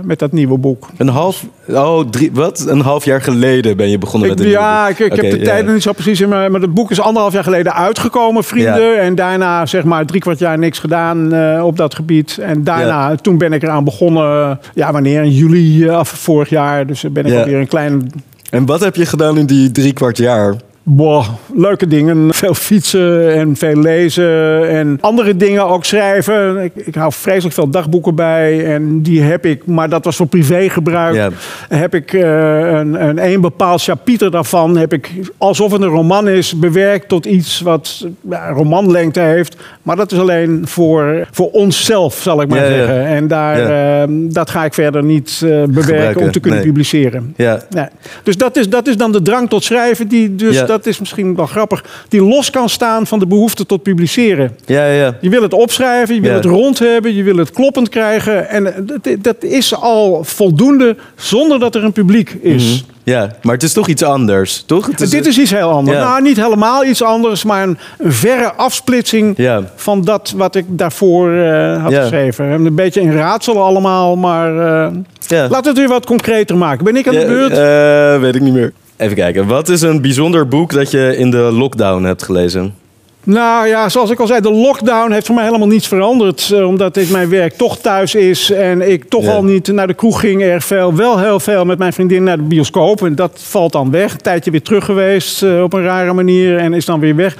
met 0.03 0.19
dat 0.19 0.31
nieuwe 0.31 0.57
boek. 0.57 0.87
Een 0.97 1.07
half... 1.07 1.45
Oh, 1.67 2.09
drie, 2.09 2.29
wat? 2.33 2.65
Een 2.67 2.81
half 2.81 3.05
jaar 3.05 3.21
geleden 3.21 3.77
ben 3.77 3.89
je 3.89 3.97
begonnen 3.97 4.29
Ik, 4.29 4.35
met 4.35 4.45
een 4.45 4.51
ja, 4.51 4.81
nieuw 4.83 4.91
ik, 4.91 4.97
boek. 4.97 5.07
ik 5.07 5.15
heb 5.15 5.25
Oké, 5.25 5.37
de 5.37 5.43
tijden 5.43 5.73
niet 5.73 5.83
zo 5.83 5.91
precies 5.91 6.21
in 6.21 6.29
mijn... 6.29 6.50
Maar 6.51 6.62
het 6.62 6.74
boek 6.74 6.91
is 6.91 7.01
anderhalf 7.01 7.34
jaar 7.34 7.43
geleden 7.43 7.74
uitgekomen, 7.74 8.43
vrienden. 8.43 9.00
En 9.01 9.15
daarna 9.15 9.65
zeg 9.65 9.84
maar 9.84 10.05
drie 10.05 10.22
kwart 10.22 10.39
jaar 10.39 10.58
niks 10.58 10.79
gedaan 10.79 11.34
eh, 11.34 11.65
op 11.65 11.77
dat 11.77 11.96
gebied. 11.96 12.38
En 12.41 12.63
daarna, 12.63 13.15
toen 13.15 13.38
ben 13.38 13.53
ik 13.53 13.63
eraan 13.63 13.84
begonnen. 13.84 14.60
Ja, 14.74 14.91
wanneer? 14.91 15.24
In 15.24 15.31
juli 15.31 15.88
eh, 15.88 15.98
af 15.98 16.10
vorig 16.10 16.50
jaar. 16.50 16.88
Dus 16.88 17.05
ben 17.12 17.25
ik 17.25 17.31
Ja. 17.31 17.39
alweer 17.39 17.60
een 17.60 17.67
klein 17.67 18.11
En 18.50 18.66
wat 18.66 18.79
heb 18.79 18.96
je 18.96 19.05
gedaan 19.05 19.37
in 19.37 19.46
die 19.46 19.72
drie 19.72 19.94
kwart 19.94 20.18
jaar? 20.18 20.55
Boah, 20.83 21.27
leuke 21.55 21.87
dingen. 21.87 22.33
Veel 22.33 22.53
fietsen 22.53 23.33
en 23.33 23.55
veel 23.55 23.75
lezen. 23.75 24.70
En 24.70 24.98
andere 25.01 25.37
dingen 25.37 25.65
ook 25.67 25.85
schrijven. 25.85 26.63
Ik, 26.63 26.72
ik 26.75 26.96
hou 26.96 27.11
vreselijk 27.13 27.53
veel 27.53 27.70
dagboeken 27.70 28.15
bij. 28.15 28.65
En 28.65 29.01
die 29.01 29.22
heb 29.22 29.46
ik, 29.46 29.65
maar 29.65 29.89
dat 29.89 30.05
was 30.05 30.15
voor 30.15 30.25
privégebruik. 30.25 31.15
Ja. 31.15 31.29
Heb 31.70 31.96
ik 31.96 32.13
eh, 32.13 32.22
een, 32.70 33.07
een, 33.07 33.25
een 33.25 33.41
bepaald 33.41 33.81
chapiter 33.83 34.31
daarvan. 34.31 34.77
Heb 34.77 34.94
ik, 34.94 35.11
alsof 35.37 35.72
het 35.72 35.81
een 35.81 35.87
roman 35.87 36.27
is, 36.27 36.59
bewerkt 36.59 37.07
tot 37.07 37.25
iets 37.25 37.61
wat 37.61 38.07
ja, 38.29 38.50
romanlengte 38.50 39.20
heeft. 39.20 39.55
Maar 39.81 39.96
dat 39.96 40.11
is 40.11 40.20
alleen 40.20 40.61
voor, 40.65 41.27
voor 41.31 41.50
onszelf, 41.51 42.15
zal 42.15 42.41
ik 42.41 42.48
maar 42.48 42.59
Ja, 42.59 42.67
zeggen. 42.67 43.05
En 43.05 43.27
daar, 43.27 43.57
Ja. 43.57 44.01
eh, 44.01 44.07
dat 44.09 44.50
ga 44.50 44.65
ik 44.65 44.74
verder 44.74 45.03
niet 45.03 45.31
eh, 45.44 45.50
bewerken 45.50 45.83
Gebruiken, 45.83 46.22
om 46.22 46.31
te 46.31 46.39
kunnen 46.39 46.59
nee. 46.59 46.67
publiceren. 46.67 47.33
Ja. 47.37 47.59
Dus 48.24 48.37
dat 48.37 48.57
is, 48.57 48.70
dat 48.70 48.87
is 48.87 48.98
dan 48.98 49.11
de 49.11 49.22
drang 49.22 49.50
tot 49.50 49.63
schrijven, 49.63 50.07
die 50.07 50.35
dus. 50.35 50.70
Dat 50.72 50.86
is 50.86 51.00
misschien 51.00 51.36
wel 51.36 51.46
grappig, 51.46 51.84
die 52.07 52.24
los 52.24 52.50
kan 52.50 52.70
staan 52.70 53.07
van 53.07 53.20
de 53.20 53.27
behoefte 53.27 53.66
tot 53.66 53.84
publiceren. 53.84 54.55
ja, 54.66 54.86
ja. 54.86 55.18
Je 55.22 55.29
wil 55.29 55.42
het 55.42 55.53
opschrijven, 55.53 56.16
je 56.16 56.22
wil 56.22 56.29
Ja. 56.29 56.36
het 56.36 56.46
rond 56.46 56.79
hebben, 56.79 57.14
je 57.16 57.24
wil 57.24 57.38
het 57.38 57.51
kloppend 57.51 57.90
krijgen. 57.90 58.50
En 58.50 58.66
eh, 58.75 58.81
dat, 59.01 59.24
dat 59.24 59.44
is 59.44 59.75
al 59.75 60.24
voldoende 60.24 60.96
zonder 61.16 61.60
dat 61.60 61.75
er 61.75 61.84
een 61.84 61.92
publiek 61.92 62.29
is. 62.42 62.86
Ja, 63.03 63.31
maar 63.42 63.53
het 63.53 63.64
is 63.64 63.74
toch 63.74 63.88
iets 63.88 64.03
anders, 64.03 64.64
toch? 64.66 64.88
Het 64.88 65.10
Dit 65.12 65.25
is 65.25 65.38
iets 65.38 65.51
heel 65.51 65.70
anders. 65.70 65.98
Ja. 65.98 66.03
Nou, 66.03 66.22
niet 66.22 66.38
helemaal 66.44 66.86
iets 66.86 67.03
anders, 67.03 67.44
maar 67.44 67.64
een, 67.64 67.77
een 67.98 68.12
verre 68.12 68.53
afsplitsing 68.53 69.34
Ja. 69.38 69.62
van 69.75 70.03
dat 70.03 70.34
wat 70.36 70.55
ik 70.55 70.66
daarvoor 70.70 71.34
eh, 71.36 71.84
had 71.84 71.92
Ja. 71.92 72.01
geschreven. 72.01 72.46
Een 72.46 72.75
beetje 72.75 73.01
in 73.01 73.12
raadsel 73.14 73.64
allemaal, 73.64 74.16
maar 74.16 74.51
laten 75.29 75.62
we 75.62 75.68
het 75.68 75.77
weer 75.77 75.88
wat 75.88 76.05
concreter 76.05 76.57
maken. 76.57 76.84
Ben 76.86 76.96
ik 76.96 77.07
aan 77.07 77.14
de 77.16 77.25
beurt? 77.25 78.22
weet 78.22 78.36
ik 78.36 78.42
niet 78.42 78.53
meer. 78.53 78.74
Even 79.01 79.16
kijken. 79.16 79.48
Wat 79.48 79.70
is 79.70 79.81
een 79.81 80.01
bijzonder 80.01 80.48
boek 80.48 80.74
dat 80.74 80.92
je 80.92 81.18
in 81.18 81.31
de 81.31 81.37
lockdown 81.37 82.03
hebt 82.03 82.24
gelezen? 82.24 82.74
Nou 83.24 83.68
ja, 83.68 83.90
zoals 83.90 84.09
ik 84.09 84.20
al 84.20 84.27
zei, 84.27 84.42
de 84.42 84.51
lockdown 84.51 85.11
heeft 85.11 85.25
voor 85.25 85.35
mij 85.35 85.44
helemaal 85.46 85.68
niets 85.68 85.87
veranderd. 85.87 86.51
eh, 86.53 86.68
omdat 86.68 86.98
ik, 86.98 87.09
mijn 87.09 87.29
werk 87.29 87.53
toch 87.53 87.77
thuis 87.77 88.16
is 88.16 88.51
en 88.51 88.92
ik 88.92 89.03
toch 89.09 89.24
Ja. 89.24 89.31
al 89.31 89.44
niet 89.44 89.68
naar 89.68 89.87
de 89.87 89.94
kroeg 89.94 90.20
ging 90.20 90.42
erg 90.42 90.64
veel. 90.66 90.96
Wel 90.96 91.20
heel 91.20 91.40
veel 91.40 91.66
met 91.66 91.77
mijn 91.77 91.94
vriendin 91.94 92.24
naar 92.24 92.37
de 92.37 92.44
bioscoop. 92.44 93.01
En 93.05 93.16
dat 93.16 93.31
valt 93.44 93.72
dan 93.72 93.92
weg. 93.92 94.11
Een 94.11 94.18
tijdje 94.22 94.51
weer 94.51 94.61
terug 94.61 94.85
geweest 94.85 95.44
eh, 95.44 95.64
op 95.64 95.74
een 95.74 95.83
rare 95.83 96.14
manier 96.14 96.57
en 96.57 96.74
is 96.74 96.85
dan 96.85 97.00
weer 97.00 97.16
weg. 97.16 97.35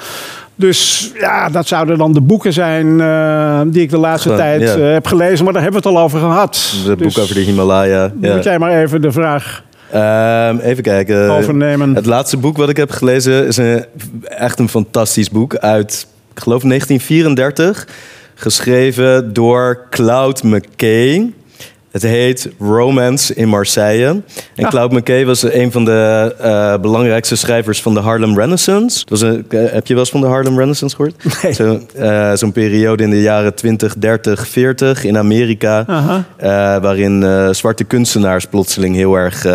Dus 0.56 1.12
ja, 1.19 1.50
dat 1.50 1.67
zouden 1.67 1.97
dan 1.97 2.13
de 2.13 2.21
boeken 2.21 2.54
zijn 2.54 3.02
eh, 3.02 3.62
die 3.65 3.82
ik 3.82 3.89
de 3.89 3.97
laatste 3.97 4.30
Gewoon, 4.30 4.43
tijd 4.43 4.62
ja. 4.62 4.78
heb 4.80 5.08
gelezen. 5.08 5.43
Maar 5.43 5.54
daar 5.54 5.63
hebben 5.63 5.82
we 5.82 5.88
het 5.89 5.97
al 5.97 6.04
over 6.04 6.19
gehad. 6.19 6.74
Het 6.88 7.00
Dus 7.00 7.13
boek 7.13 7.24
over 7.24 7.36
de 7.36 7.41
Himalaya. 7.41 8.12
Ja. 8.21 8.34
Moet 8.36 8.43
jij 8.43 8.60
maar 8.60 8.82
even 8.84 9.02
de 9.02 9.12
vraag 9.12 9.63
Ehm, 9.91 10.58
even 10.58 10.84
kijken. 10.84 11.30
overnemen. 11.30 11.95
Het 11.95 12.06
laatste 12.06 12.38
boek 12.38 12.58
wat 12.58 12.69
ik 12.69 12.77
heb 12.77 12.91
gelezen 12.91 13.47
is 13.47 13.58
een, 13.58 13.86
echt 14.23 14.60
een 14.60 14.69
fantastisch 14.69 15.30
boek 15.30 15.56
uit, 15.56 16.08
ik 16.34 16.41
geloof 16.41 16.62
1934. 16.62 17.88
Geschreven 18.36 19.34
door 19.34 19.86
Cloud 19.89 20.43
McKay. 20.43 21.34
Het 21.91 22.01
heet 22.01 22.49
Romance 22.60 23.34
in 23.34 23.47
Marseille. 23.47 24.21
En 24.56 24.69
Claude 24.69 24.95
McKay 24.95 25.25
was 25.25 25.43
een 25.43 25.71
van 25.71 25.86
de 25.86 26.36
uh, 26.41 26.77
belangrijkste 26.82 27.36
schrijvers 27.36 27.82
van 27.82 27.93
de 27.93 27.99
Harlem 27.99 28.38
Renaissance. 28.38 29.06
Dat 29.06 29.21
een, 29.21 29.45
uh, 29.49 29.71
heb 29.71 29.88
je 29.88 29.93
wel 29.93 30.04
eens 30.04 30.12
van 30.12 30.21
de 30.21 30.27
Harlem 30.27 30.58
Renaissance 30.58 30.95
gehoord? 30.95 31.15
Nee. 31.41 31.54
Zo'n 31.54 31.89
uh, 31.97 32.34
zo 32.34 32.51
periode 32.51 33.04
in 33.04 33.10
de 33.10 33.21
jaren 33.21 33.56
20, 33.56 33.95
30, 33.97 34.47
40 34.47 35.04
in 35.04 35.17
Amerika. 35.17 35.86
waarin 36.82 37.49
zwarte 37.51 37.84
kunstenaars 37.84 38.45
plotseling 38.45 38.95
heel 38.95 39.15
erg 39.15 39.45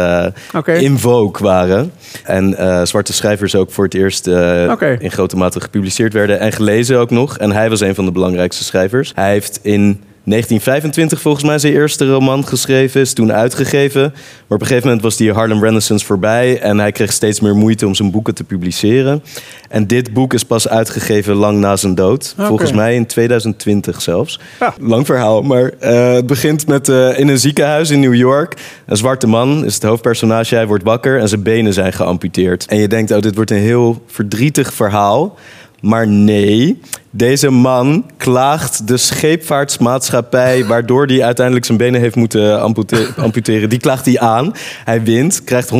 okay. 0.55 0.79
in 0.79 0.99
vogue 0.99 1.47
waren. 1.47 1.93
En 2.25 2.57
zwarte 2.87 3.13
schrijvers 3.13 3.55
ook 3.55 3.71
voor 3.71 3.85
het 3.85 3.95
eerst 3.95 4.29
okay. 4.29 4.97
in 4.99 5.11
grote 5.11 5.37
mate 5.37 5.61
gepubliceerd 5.61 6.13
werden. 6.13 6.41
En 6.41 6.53
gelezen 6.53 6.99
ook 6.99 7.11
nog. 7.11 7.39
En 7.39 7.53
hij 7.53 7.71
was 7.71 7.81
een 7.81 7.95
van 7.95 8.05
de 8.05 8.13
belangrijkste 8.13 8.65
schrijvers. 8.65 9.13
Hij 9.15 9.31
heeft 9.31 9.59
in 9.63 10.01
1925 10.27 11.21
volgens 11.21 11.45
mij 11.45 11.59
zijn 11.59 11.73
eerste 11.73 12.07
roman 12.07 12.47
geschreven, 12.47 13.01
is 13.01 13.13
toen 13.13 13.33
uitgegeven. 13.33 14.03
Maar 14.03 14.13
op 14.49 14.61
een 14.61 14.67
gegeven 14.67 14.87
moment 14.87 15.03
was 15.03 15.17
die 15.17 15.33
Harlem 15.33 15.63
Renaissance 15.63 16.07
voorbij 16.07 16.61
en 16.61 16.79
hij 16.79 16.93
kreeg 16.93 17.13
steeds 17.13 17.41
meer 17.41 17.57
moeite 17.57 17.87
om 17.87 17.95
zijn 17.95 18.11
boeken 18.11 18.35
te 18.35 18.45
publiceren. 18.45 19.23
En 19.69 19.87
dit 19.87 20.13
boek 20.13 20.35
is 20.35 20.45
pas 20.45 20.69
uitgegeven 20.69 21.35
lang 21.35 21.59
na 21.59 21.77
zijn 21.77 21.95
dood. 21.95 22.35
Volgens 22.39 22.73
mij 22.73 22.95
in 22.95 23.07
2020 23.07 24.03
zelfs. 24.03 24.41
Lang 24.81 25.07
verhaal, 25.07 25.43
maar 25.43 25.73
uh, 25.81 26.13
het 26.13 26.27
begint 26.27 26.67
met 26.67 26.89
uh, 26.89 27.19
in 27.19 27.29
een 27.29 27.39
ziekenhuis 27.39 27.91
in 27.91 28.01
New 28.01 28.15
York. 28.15 28.57
Een 28.87 28.97
zwarte 28.97 29.27
man 29.27 29.65
is 29.65 29.75
het 29.75 29.83
hoofdpersonage. 29.83 30.55
Hij 30.55 30.67
wordt 30.67 30.85
wakker 30.85 31.21
en 31.21 31.29
zijn 31.29 31.43
benen 31.43 31.73
zijn 31.73 31.93
geamputeerd. 31.93 32.67
En 32.67 32.79
je 32.79 32.89
denkt, 32.89 33.11
oh, 33.11 33.21
dit 33.21 33.35
wordt 33.35 33.51
een 33.51 33.57
heel 33.57 34.03
verdrietig 34.07 34.73
verhaal. 34.73 35.39
Maar 35.81 36.09
nee, 36.09 36.81
deze 37.17 37.51
man 37.51 38.05
klaagt 38.17 38.89
de 38.89 38.97
scheepvaartsmaatschappij, 38.97 40.65
waardoor 40.73 41.07
hij 41.07 41.25
uiteindelijk 41.25 41.67
zijn 41.67 41.79
benen 41.79 42.01
heeft 42.01 42.17
moeten 42.17 42.61
amputeren. 43.17 43.69
Die 43.69 43.79
klaagt 43.79 44.05
hij 44.07 44.21
aan. 44.21 44.53
Hij 44.85 45.03
wint, 45.03 45.45
krijgt 45.45 45.71
100.000 45.71 45.77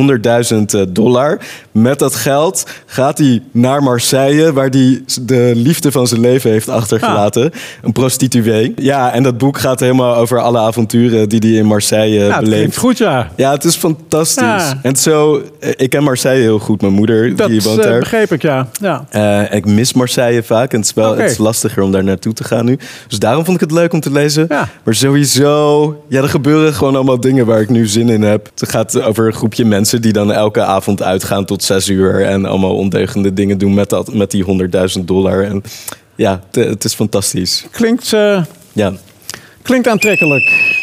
eh, 0.65 0.81
dollar. 0.89 1.37
Met 1.71 1.99
dat 1.99 2.15
geld 2.15 2.65
gaat 2.85 3.17
hij 3.17 3.41
naar 3.51 3.83
Marseille, 3.83 4.53
waar 4.53 4.69
hij 4.69 5.03
de 5.21 5.51
liefde 5.55 5.91
van 5.91 6.07
zijn 6.07 6.21
leven 6.21 6.51
heeft 6.51 6.69
achtergelaten. 6.69 7.51
Ah. 7.51 7.59
Een 7.81 7.91
prostituee. 7.91 8.73
Ja, 8.75 9.13
en 9.13 9.23
dat 9.23 9.37
boek 9.37 9.57
gaat 9.57 9.79
helemaal 9.79 10.15
over 10.15 10.39
alle 10.39 10.59
avonturen 10.59 11.29
die 11.29 11.39
hij 11.39 11.59
in 11.59 11.65
Marseille 11.65 12.25
ja, 12.25 12.39
beleeft. 12.39 12.77
goed, 12.77 12.97
ja. 12.97 13.31
Ja, 13.35 13.51
het 13.51 13.63
is 13.63 13.75
fantastisch. 13.75 14.73
En 14.81 14.95
zo, 14.95 15.41
eh, 15.59 15.69
ik 15.75 15.89
ken 15.89 16.03
Marseille 16.03 16.41
heel 16.41 16.59
goed. 16.59 16.81
Mijn 16.81 16.93
moeder, 16.93 17.35
dat, 17.35 17.49
die 17.49 17.61
woont 17.61 17.79
eh, 17.79 17.85
daar. 17.85 17.99
begreep 17.99 18.31
ik, 18.31 18.41
ja. 18.41 18.67
ja. 18.81 19.05
Uh, 19.15 19.53
ik 19.53 19.65
mis 19.65 19.93
Marseille 19.93 20.43
vaak 20.43 20.71
en 20.71 20.77
het 20.77 20.87
is 20.87 20.93
wel 20.93 21.15
het 21.27 21.37
is 21.39 21.43
lastiger 21.45 21.83
om 21.83 21.91
daar 21.91 22.03
naartoe 22.03 22.33
te 22.33 22.43
gaan 22.43 22.65
nu. 22.65 22.77
Dus 23.07 23.19
daarom 23.19 23.45
vond 23.45 23.61
ik 23.61 23.69
het 23.69 23.77
leuk 23.77 23.93
om 23.93 23.99
te 23.99 24.11
lezen. 24.11 24.45
Ja. 24.49 24.69
Maar 24.83 24.95
sowieso, 24.95 26.03
ja, 26.07 26.21
er 26.21 26.29
gebeuren 26.29 26.73
gewoon 26.73 26.95
allemaal 26.95 27.19
dingen 27.19 27.45
waar 27.45 27.61
ik 27.61 27.69
nu 27.69 27.87
zin 27.87 28.09
in 28.09 28.21
heb. 28.21 28.49
Het 28.55 28.69
gaat 28.69 29.01
over 29.01 29.27
een 29.27 29.33
groepje 29.33 29.65
mensen 29.65 30.01
die 30.01 30.13
dan 30.13 30.31
elke 30.31 30.63
avond 30.63 31.03
uitgaan 31.03 31.45
tot 31.45 31.63
zes 31.63 31.89
uur 31.89 32.25
en 32.25 32.45
allemaal 32.45 32.75
ondeugende 32.75 33.33
dingen 33.33 33.57
doen 33.57 33.73
met, 33.73 33.89
dat, 33.89 34.13
met 34.13 34.31
die 34.31 34.45
100.000 34.99 35.03
dollar. 35.05 35.43
En 35.43 35.63
ja, 36.15 36.41
het 36.51 36.83
is 36.83 36.93
fantastisch. 36.93 37.65
Klinkt, 37.71 38.11
uh, 38.11 38.43
ja. 38.73 38.93
klinkt 39.61 39.87
aantrekkelijk. 39.87 40.75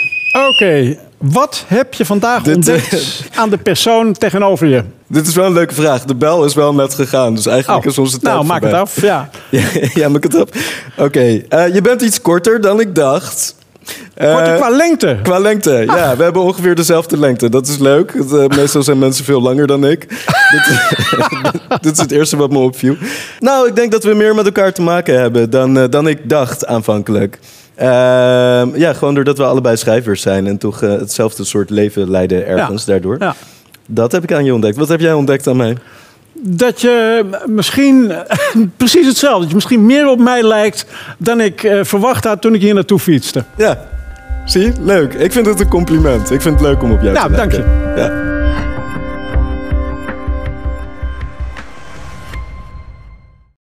Oké, 0.49 0.97
wat 1.19 1.65
heb 1.67 1.95
je 1.95 2.05
vandaag 2.05 2.47
ontdekt 2.47 3.23
aan 3.35 3.51
de 3.51 3.59
persoon 3.59 4.13
tegenover 4.13 4.67
je? 4.67 4.83
Dit 5.07 5.27
is 5.27 5.35
wel 5.35 5.47
een 5.47 5.53
leuke 5.53 5.75
vraag. 5.75 6.05
De 6.05 6.15
bel 6.15 6.45
is 6.45 6.55
wel 6.55 6.75
net 6.75 6.95
gegaan, 6.95 7.35
dus 7.35 7.47
eigenlijk 7.47 7.85
oh, 7.85 7.91
is 7.91 7.99
onze 7.99 8.19
tijd 8.19 8.35
Nou, 8.35 8.47
maak 8.47 8.63
het 8.63 8.73
af, 8.73 9.01
ja. 9.11 9.29
ja, 9.95 10.09
maak 10.09 10.23
het 10.23 10.35
af. 10.35 10.49
Oké, 10.97 11.43
uh, 11.49 11.75
je 11.75 11.81
bent 11.83 12.03
iets 12.03 12.21
korter 12.21 12.61
dan 12.61 12.81
ik 12.81 12.95
dacht. 12.95 13.55
Korter 14.19 14.53
uh, 14.53 14.57
qua 14.57 14.69
lengte? 14.69 15.19
Qua 15.23 15.39
lengte, 15.39 15.71
ja. 15.71 16.11
Ah. 16.11 16.17
We 16.17 16.23
hebben 16.23 16.43
ongeveer 16.43 16.75
dezelfde 16.75 17.19
lengte. 17.19 17.49
Dat 17.49 17.67
is 17.67 17.79
leuk. 17.79 18.13
Uh, 18.13 18.47
meestal 18.57 18.83
zijn 18.83 18.99
mensen 18.99 19.25
veel 19.25 19.43
langer 19.43 19.67
dan 19.67 19.87
ik. 19.87 20.09
dit, 20.55 21.81
dit, 21.81 21.93
is 21.93 21.99
het 21.99 22.11
eerste 22.11 22.37
wat 22.37 22.51
me 22.51 22.59
opviel. 22.59 22.97
Nou, 23.39 23.69
ik 23.69 23.77
denk 23.77 23.93
dat 23.93 24.05
we 24.05 24.15
meer 24.15 24.35
met 24.35 24.45
elkaar 24.45 24.73
te 24.73 24.83
maken 24.83 25.21
hebben 25.21 25.51
dan, 25.51 25.91
dan 25.91 26.09
ik 26.09 26.29
dacht 26.29 26.67
aanvankelijk. 26.67 27.39
Ehm, 27.75 28.77
ja, 28.77 28.93
gewoon 28.93 29.15
doordat 29.15 29.39
we 29.39 29.45
allebei 29.45 29.77
schrijvers 29.77 30.23
zijn 30.23 30.47
en 30.47 30.59
toch 30.59 30.81
hetzelfde 30.81 31.45
soort 31.45 31.71
leven 31.71 32.11
leiden 32.11 32.47
ergens 32.47 32.85
daardoor. 32.85 33.17
Ja. 33.19 33.35
Dat 33.87 34.13
heb 34.13 34.23
ik 34.23 34.33
aan 34.33 34.45
je 34.45 34.55
ontdekt. 34.55 34.77
Wat 34.77 34.89
heb 34.89 35.01
jij 35.01 35.13
ontdekt 35.13 35.47
aan 35.47 35.57
mij? 35.57 35.77
Dat 36.33 36.81
je 36.81 37.25
misschien 37.47 38.13
precies 38.77 39.07
hetzelfde. 39.07 39.41
Dat 39.41 39.49
je 39.49 39.55
misschien 39.55 39.87
meer 39.87 40.09
op 40.09 40.19
mij 40.19 40.43
lijkt 40.43 40.87
dan 41.19 41.41
ik 41.41 41.63
uh, 41.63 41.85
verwacht 41.85 42.25
had 42.25 42.41
toen 42.41 42.55
ik 42.55 42.61
hier 42.61 42.75
naartoe 42.75 42.99
fietste. 42.99 43.45
Ja, 43.57 43.87
zie 44.45 44.63
je? 44.63 44.73
Leuk. 44.81 45.15
Ik 45.15 45.33
vind 45.33 45.47
het 45.47 45.61
een 45.61 45.69
compliment. 45.69 46.31
Ik 46.31 46.41
vind 46.41 46.61
het 46.61 46.69
leuk 46.69 46.83
om 46.83 46.93
op 46.93 47.01
jou 47.01 47.13
nou, 47.15 47.31
te 47.31 47.37
lijken. 47.37 47.59
dank 47.59 47.97
je. 47.97 48.01
Ja. 48.01 48.24